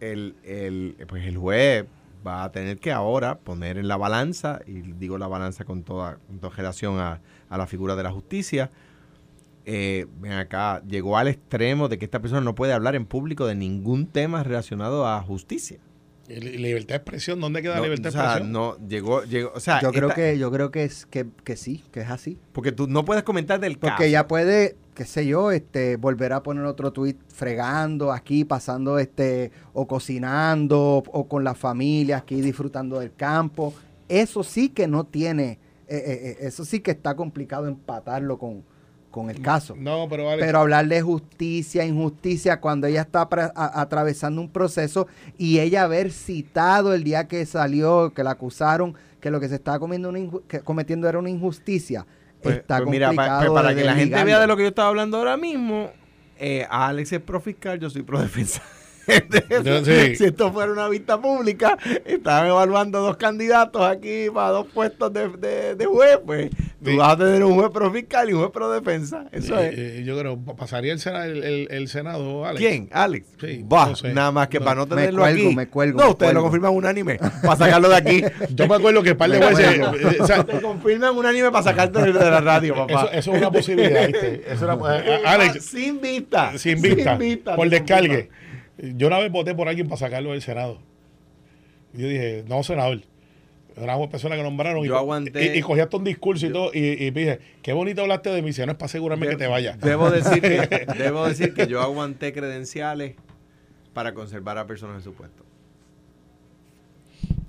[0.00, 1.84] el, el, pues el juez
[2.26, 6.18] va a tener que ahora poner en la balanza, y digo la balanza con toda,
[6.40, 8.70] con relación a, a la figura de la justicia,
[9.68, 13.46] eh, ven acá, llegó al extremo de que esta persona no puede hablar en público
[13.46, 15.80] de ningún tema relacionado a justicia.
[16.28, 18.52] Libertad de expresión, ¿dónde queda No, la libertad o de expresión?
[18.52, 21.56] no, llegó, llegó, o sea, yo creo esta- que yo creo que es que, que
[21.56, 22.38] sí, que es así.
[22.52, 24.02] porque tú no puedes comentar del Porque caso.
[24.04, 29.52] ella puede, qué sé yo, este, volver a poner otro tuit fregando aquí, pasando este,
[29.72, 33.72] o cocinando, o con la familia aquí disfrutando del campo.
[34.08, 35.58] Eso sí que no tiene,
[35.88, 38.64] eh, eh, eh, eso sí que está complicado empatarlo con,
[39.16, 39.74] con el caso.
[39.78, 40.28] No, pero.
[40.38, 45.06] Pero hablar de justicia, injusticia, cuando ella está atravesando un proceso
[45.38, 49.54] y ella haber citado el día que salió, que la acusaron, que lo que se
[49.54, 52.04] estaba comiendo una que cometiendo era una injusticia,
[52.42, 53.40] Pues- está pues mira, complicado.
[53.40, 55.90] pues para de que la gente vea de lo que yo estaba hablando ahora mismo,
[56.38, 58.60] eh, Alex es pro fiscal, yo soy pro defensa.
[59.84, 60.16] Sí.
[60.16, 65.28] Si esto fuera una vista pública, estaban evaluando dos candidatos aquí para dos puestos de,
[65.28, 66.50] de- de juez, pues
[66.82, 66.96] tú Sí.
[66.96, 69.26] vas a tener un juez pro fiscal y un juez pro defensa.
[69.32, 69.78] Eso Eh, es.
[69.78, 72.58] eh, yo creo, pasaría el, Sena- el, el- el Senado, Alex.
[72.60, 72.88] ¿Quién?
[72.92, 73.26] Alex.
[73.40, 74.12] Sí, no sé.
[74.12, 74.64] nada más que No.
[74.64, 75.56] para no Me tenerlo cuelgo, aquí.
[75.56, 78.22] me cuelgo, no, me ustedes lo confirman unánime para sacarlo de aquí.
[78.54, 79.80] Yo me acuerdo que el par de Me jueces.
[79.80, 80.10] acuerdo.
[80.10, 82.92] eh, o sea, Te confirman unánime para sacarte de la radio, papá.
[83.04, 84.42] eso, eso es una posibilidad, ¿viste?
[84.48, 86.56] Eso era- eh, Alex, sin vista.
[86.58, 87.16] sin vista,
[87.56, 88.30] por te descargue.
[88.78, 90.78] Yo una vez voté por alguien para sacarlo del Senado.
[91.94, 93.00] Y yo dije, no, senador.
[93.76, 95.54] Era una persona que nombraron y, Yo aguanté.
[95.54, 96.70] y, y cogí hasta un discurso y todo.
[96.72, 99.46] Y, y dije, qué bonito hablaste de mí, si no es para asegurarme que te
[99.46, 99.78] vayas.
[99.80, 103.16] Debo decir que, debo decir que yo aguanté credenciales
[103.92, 105.44] para conservar a personas en su puesto.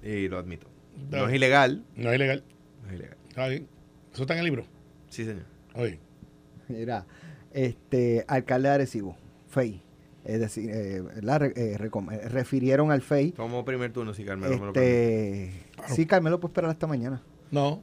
[0.04, 0.68] Y lo admito.
[1.12, 1.84] No es ilegal.
[1.96, 2.44] No es ilegal.
[2.84, 3.18] No es ilegal.
[3.30, 3.68] Está bien.
[4.14, 4.66] Eso está en el libro.
[5.10, 5.44] Sí, señor.
[5.76, 6.00] Oye.
[6.68, 7.06] Mira,
[7.54, 9.16] este, alcalde de Arecibo,
[9.50, 9.82] FEI.
[10.28, 11.40] Es decir, eh, ¿verdad?
[11.40, 13.32] Re- eh, eh, refirieron al FEI.
[13.32, 15.44] Tomo primer turno si Carmelo me lo permite.
[15.46, 17.22] Este, sí, Carmelo, puede esperar hasta mañana.
[17.50, 17.82] No.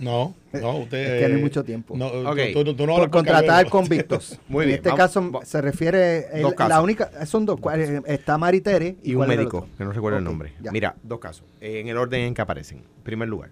[0.00, 0.98] No, no, usted.
[1.16, 1.96] Es que no hay mucho tiempo.
[1.96, 2.38] No, tú- Ok.
[2.52, 3.70] tú, tú, tú no por contratar Carmelo.
[3.70, 4.40] convictos.
[4.48, 6.70] Muy en bien, este vamos- caso se refiere el- Dos casos.
[6.70, 7.60] la única son dos
[8.06, 10.52] está Maritere Y un ¿cuál es el médico, que no recuerdo el nombre.
[10.62, 10.72] ya.
[10.72, 12.78] Mira, dos casos, eh, en el orden en que aparecen.
[12.78, 13.50] En primer lugar,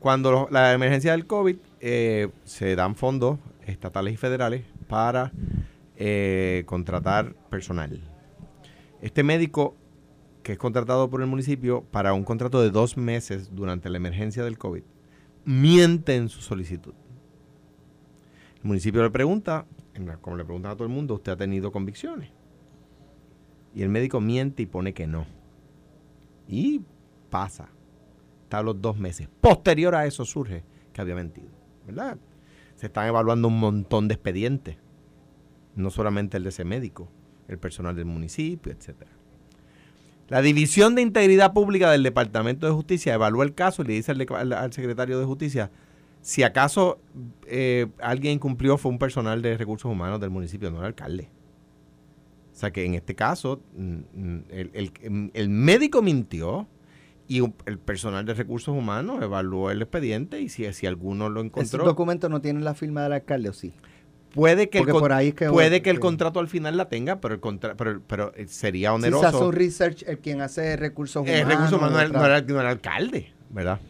[0.00, 5.32] cuando lo- la emergencia del COVID eh, se dan fondos estatales y federales para
[5.96, 8.00] eh, contratar personal.
[9.00, 9.76] Este médico
[10.44, 14.44] que es contratado por el municipio para un contrato de dos meses durante la emergencia
[14.44, 14.82] del COVID,
[15.44, 16.94] miente en su solicitud.
[18.62, 19.66] El municipio le pregunta,
[20.20, 22.30] como le preguntan a todo el mundo, ¿usted ha tenido convicciones?
[23.74, 25.26] Y el médico miente y pone que no.
[26.46, 26.82] Y
[27.30, 27.68] pasa.
[28.44, 29.28] Está a los dos meses.
[29.40, 30.62] Posterior a eso surge
[30.92, 31.48] que había mentido.
[31.86, 32.18] ¿Verdad?
[32.76, 34.76] Se están evaluando un montón de expedientes.
[35.76, 37.08] No solamente el de ese médico,
[37.48, 39.10] el personal del municipio, etcétera.
[40.28, 44.12] La División de Integridad Pública del Departamento de Justicia evalúa el caso y le dice
[44.12, 45.70] al, secretario de Justicia
[46.22, 46.98] si acaso
[47.46, 51.28] eh, alguien incumplió fue un personal de recursos humanos del municipio, no el alcalde.
[52.52, 56.66] O sea que en este caso, mm, el, el- el médico mintió
[57.28, 61.84] y el personal de recursos humanos evaluó el expediente y si, si alguno lo encontró,
[61.84, 63.74] documentos no tienen la firma del alcalde, ¿o sí?
[64.34, 66.76] Puede que, el, Porque con- por ahí es que- puede que el contrato al final
[66.76, 69.26] la tenga, pero el contra- pero, pero eh, sería Si se oneroso.
[69.26, 71.40] hace un research, el quien hace recursos humanos.
[71.40, 73.80] El recurso humano no era, no era- no era alcalde, ¿verdad?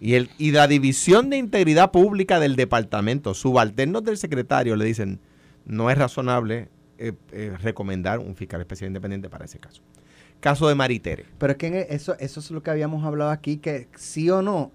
[0.00, 5.18] Y, el, y la División de Integridad Pública del departamento, subalternos del secretario, le dicen,
[5.66, 6.68] no es razonable
[6.98, 9.82] eh, eh, recomendar un fiscal especial independiente para ese caso.
[10.40, 11.24] Caso de Maritere.
[11.38, 14.40] Pero es que e- eso, eso es lo que habíamos hablado aquí, que sí o
[14.40, 14.70] no,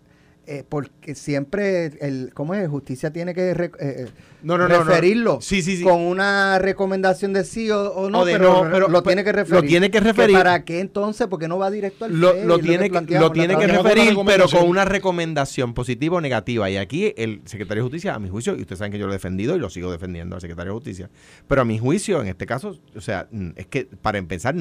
[0.45, 2.67] eh, porque siempre, el, ¿cómo es?
[2.67, 4.07] Justicia tiene que eh,
[4.43, 4.83] No, no, no, no.
[4.83, 5.83] referirlo Sí, sí, sí.
[5.83, 9.03] con una recomendación de sí o, o no, O de pero, no, pero- lo pero-
[9.03, 9.69] tiene que lo referir.
[9.69, 10.35] tiene que referir.
[10.35, 11.27] ¿Para qué entonces?
[11.27, 14.67] Porque no va directo al Lo, lo tiene, que, lo tiene que referir, pero con
[14.67, 16.69] una recomendación positiva o negativa.
[16.69, 19.13] Y aquí el secretario de Justicia, a mi juicio, y ustedes saben que yo lo
[19.13, 21.09] he defendido y lo sigo defendiendo al secretario de Justicia,
[21.47, 24.55] pero a mi juicio, en este caso, o sea, es que para empezar,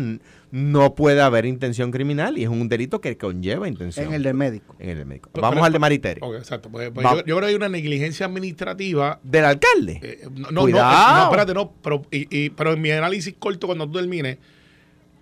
[0.50, 4.06] no puede haber intención criminal y es un delito que conlleva intención.
[4.06, 4.76] En el del médico.
[4.78, 5.30] En el del médico.
[5.32, 6.20] Pero- Vamos pero- al de Maritere.
[6.22, 6.68] Ok, exacto.
[6.70, 9.18] Pues, pues yo, yo creo que hay una negligencia administrativa.
[9.22, 9.71] Del alcalde.
[9.88, 11.08] Eh, no, no, Cuidado.
[11.12, 11.72] no, no, espérate, no.
[11.82, 14.38] Pero, y, y- pero en mi análisis corto, cuando tú termines,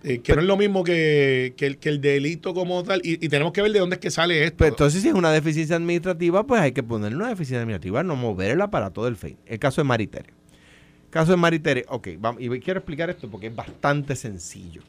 [0.03, 3.01] eh, que no es lo mismo que, que el, que el delito como tal.
[3.03, 4.57] Y, y tenemos que ver de dónde es que sale esto.
[4.57, 8.15] Pero entonces, si es una deficiencia administrativa, pues hay que ponerle una deficiencia administrativa, no
[8.15, 9.37] mover el aparato del FEI.
[9.45, 10.29] El caso de Maritere.
[11.09, 14.81] Caso de Maritere, ok, vamos, y quiero explicar esto porque es bastante sencillo.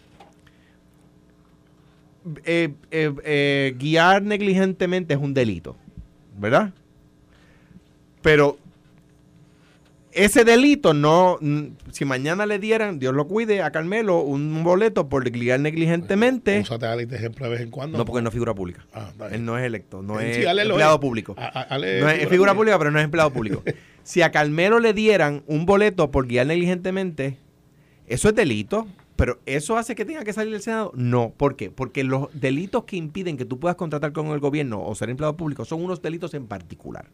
[2.45, 5.77] Eh, eh, eh, guiar negligentemente es un delito,
[6.39, 6.73] ¿verdad?
[8.23, 8.57] Pero
[10.13, 11.39] ese delito no,
[11.91, 16.97] si mañana le dieran, Dios lo cuide, a Carmelo un boleto por guiar negligentemente, a
[16.97, 17.99] de ejemplo de vez en cuando.
[17.99, 18.85] no porque no es figura pública.
[18.93, 19.35] Ah, bien.
[19.35, 21.01] Él no es electo, no es empleado es.
[21.01, 21.35] público.
[21.39, 23.63] A- a- Ale No es, es figura pública, pero no es empleado público.
[24.03, 27.39] si a Carmelo le dieran un boleto por guiar negligentemente,
[28.07, 28.87] eso es delito.
[29.15, 30.91] Pero ¿eso hace que tenga que salir del Senado?
[30.95, 31.33] No.
[31.37, 31.71] ¿Por qué?
[31.71, 35.37] Porque los delitos que impiden que tú puedas contratar con el gobierno o ser empleado
[35.37, 37.07] público son unos delitos en particular.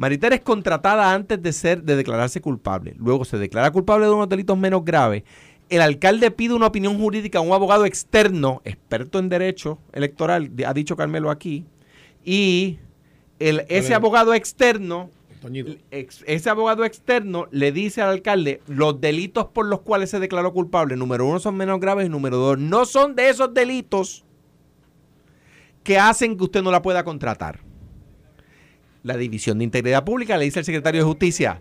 [0.00, 2.94] Maritere es contratada antes de ser de declararse culpable.
[2.96, 5.24] Luego se declara culpable de unos delitos menos graves.
[5.68, 10.72] El alcalde pide una opinión jurídica a un abogado externo, experto en derecho electoral, ha
[10.72, 11.66] dicho Carmelo aquí,
[12.24, 12.78] y
[13.38, 15.10] el, ese abogado externo
[15.90, 20.54] ex- ese abogado externo le dice al alcalde los delitos por los cuales se declaró
[20.54, 24.24] culpable, número uno, son menos graves y número dos, no son de esos delitos
[25.84, 27.68] que hacen que usted no la pueda contratar.
[29.02, 31.60] La División de Integridad Pública le dice al secretario de Justicia,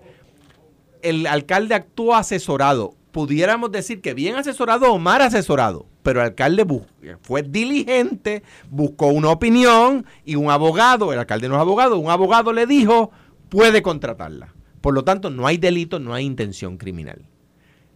[1.02, 2.96] el alcalde actuó asesorado.
[3.12, 6.86] Pudiéramos decir que bien asesorado o mal asesorado, pero el alcalde bu-
[7.22, 12.54] fue diligente, buscó una opinión y un abogado, el alcalde no es abogado, un abogado
[12.54, 13.10] le dijo,
[13.50, 14.54] puede contratarla.
[14.82, 17.26] Por lo tanto, no hay delito, no hay intención criminal.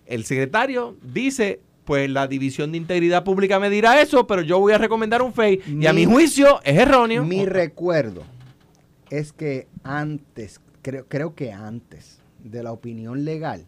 [0.07, 4.73] El secretario dice, pues la División de Integridad Pública me dirá eso, pero yo voy
[4.73, 7.23] a recomendar un FEI y a Mi- juicio es erróneo.
[7.23, 8.23] Mi recuerdo
[9.19, 13.65] es que antes, creo, creo que antes de la opinión legal,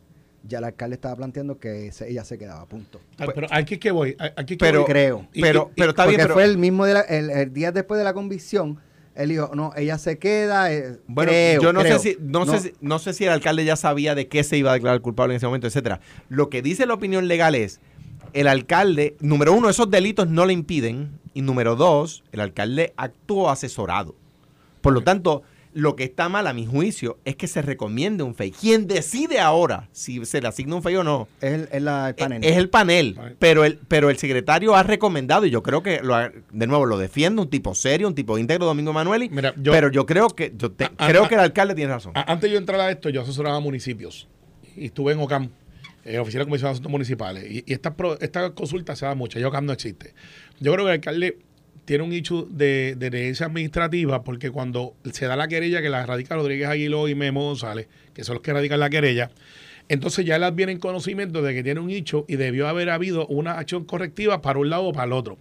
[0.48, 3.00] ya el alcalde estaba planteando que se- ella se quedaba a punto.
[3.18, 4.16] Ah, pero aquí es que voy.
[4.36, 4.90] Aquí que Pero- voy.
[4.92, 5.28] creo.
[5.34, 6.34] Y- pero, y- pero está Porque bien, pero...
[6.36, 8.80] fue el mismo de la- el, el día después de la convicción.
[9.16, 10.74] Él dijo, no, ella se queda.
[10.74, 11.98] eh, Bueno, creo, yo no creo.
[12.00, 14.58] sé si no, sé si no sé si el alcalde ya sabía de qué se
[14.58, 16.02] iba a declarar culpable en ese momento, etcétera.
[16.28, 17.80] Lo que dice la opinión legal es
[18.34, 23.50] el alcalde, número uno, esos delitos no le impiden y número dos, el alcalde actuó
[23.50, 24.16] asesorado.
[24.86, 25.42] Por lo tanto,
[25.74, 28.52] lo que está mal a mi juicio es que se recomiende un FEI.
[28.52, 32.10] Quien decide ahora si se le asigna un FEI o no Es el, es la-
[32.10, 32.44] el panel.
[32.46, 36.16] es el panel, pero el, pero el secretario ha recomendado, y yo creo que, lo
[36.16, 38.94] ha- de nuevo, lo defiendo, un tipo serio, un tipo íntegro, Domingo
[39.58, 42.14] yo- pero yo creo que yo te- creo que el alcalde tiene razón.
[42.16, 44.30] A- Antes de yo entrar a esto, yo asesoraba municipios.
[44.78, 45.50] Y estuve en OCAM,
[46.06, 47.44] en Oficina de Comisión de Asuntos Municipales.
[47.52, 49.40] Y, y esta, pro- esta consulta se da mucho.
[49.40, 50.14] Ya OCAM no existe.
[50.62, 51.38] Yo creo que el alcalde
[51.86, 56.06] tiene un hecho de, de negligencia administrativa porque cuando se da la querella que la
[56.06, 59.32] radica Rodríguez Aguiló y Memo González, que son los que radican la querella,
[59.88, 63.28] entonces ya él adviene en conocimiento de que tiene un hecho y debió haber habido
[63.28, 65.38] una acción correctiva para un lado o para el otro.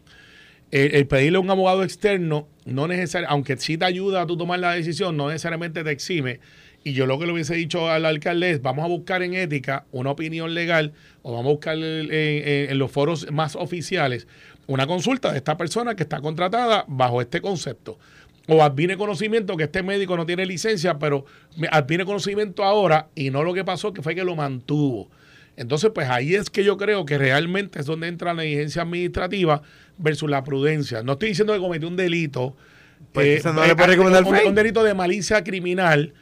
[0.70, 4.58] El, pedirle a un abogado externo, no necesariamente, aunque sí te ayuda a tú tomar
[4.58, 6.40] la decisión, no necesariamente te exime.
[6.82, 9.86] Y yo lo que le hubiese dicho al alcalde es, vamos a buscar en ética
[9.92, 10.92] una opinión legal
[11.22, 14.26] o vamos a buscar en los foros más oficiales
[14.66, 17.98] una consulta de esta persona que está contratada bajo este concepto.
[18.46, 21.24] O adviene conocimiento que este médico no tiene licencia, pero
[21.70, 25.10] adviene conocimiento ahora y no lo que pasó, que fue que lo mantuvo.
[25.56, 29.62] Entonces, pues ahí es que yo creo que realmente es donde entra la negligencia administrativa
[29.96, 31.02] versus la prudencia.
[31.02, 32.56] No estoy diciendo que cometió un delito.
[33.12, 36.12] Pues, eso no le puede recomendar un, un delito de malicia criminal,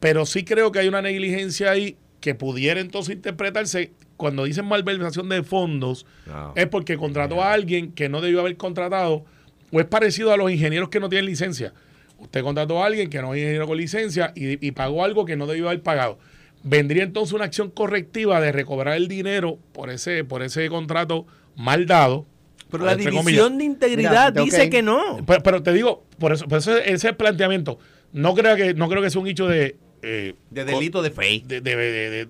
[0.00, 5.28] pero sí creo que hay una negligencia ahí que pudiera entonces interpretarse cuando dicen malversación
[5.28, 6.52] de fondos, No.
[6.56, 9.24] es porque contrató a alguien que no debió haber contratado,
[9.72, 11.72] o es parecido a los ingenieros que no tienen licencia.
[12.18, 15.36] Usted contrató a alguien que no es ingeniero con licencia y, y pagó algo que
[15.36, 16.18] no debió haber pagado.
[16.62, 21.84] Vendría entonces una acción correctiva de recobrar el dinero por ese, por ese contrato mal
[21.86, 22.24] dado.
[22.70, 23.58] Pero la división comillas.
[23.58, 25.22] de integridad Mira, dice que no.
[25.26, 27.78] Pero, pero te digo, por eso, por eso ese es el planteamiento.
[28.12, 31.42] No creo que, no creo que sea un hecho de, eh, De delito de fe.
[31.44, 32.28] de, de- de-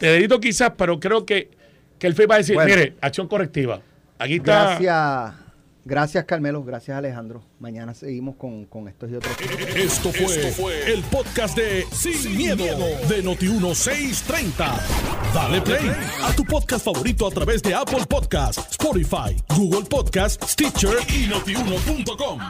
[0.00, 1.50] de delito quizás, pero creo que,
[1.98, 2.74] que el FEI va a decir, Bueno.
[2.74, 3.80] mire, acción correctiva.
[4.18, 4.78] Aquí está.
[4.78, 5.34] Gracias,
[5.84, 7.42] gracias Carmelo, gracias Alejandro.
[7.60, 9.36] Mañana seguimos con, con estos y otros.
[9.76, 12.64] Esto fue, el podcast de Sin, miedo,
[13.08, 14.80] de Noti1630.
[15.34, 15.90] Dale play
[16.22, 22.40] a tu podcast favorito a través de Apple Podcasts, Spotify, Google Podcasts, Stitcher y notiuno.com.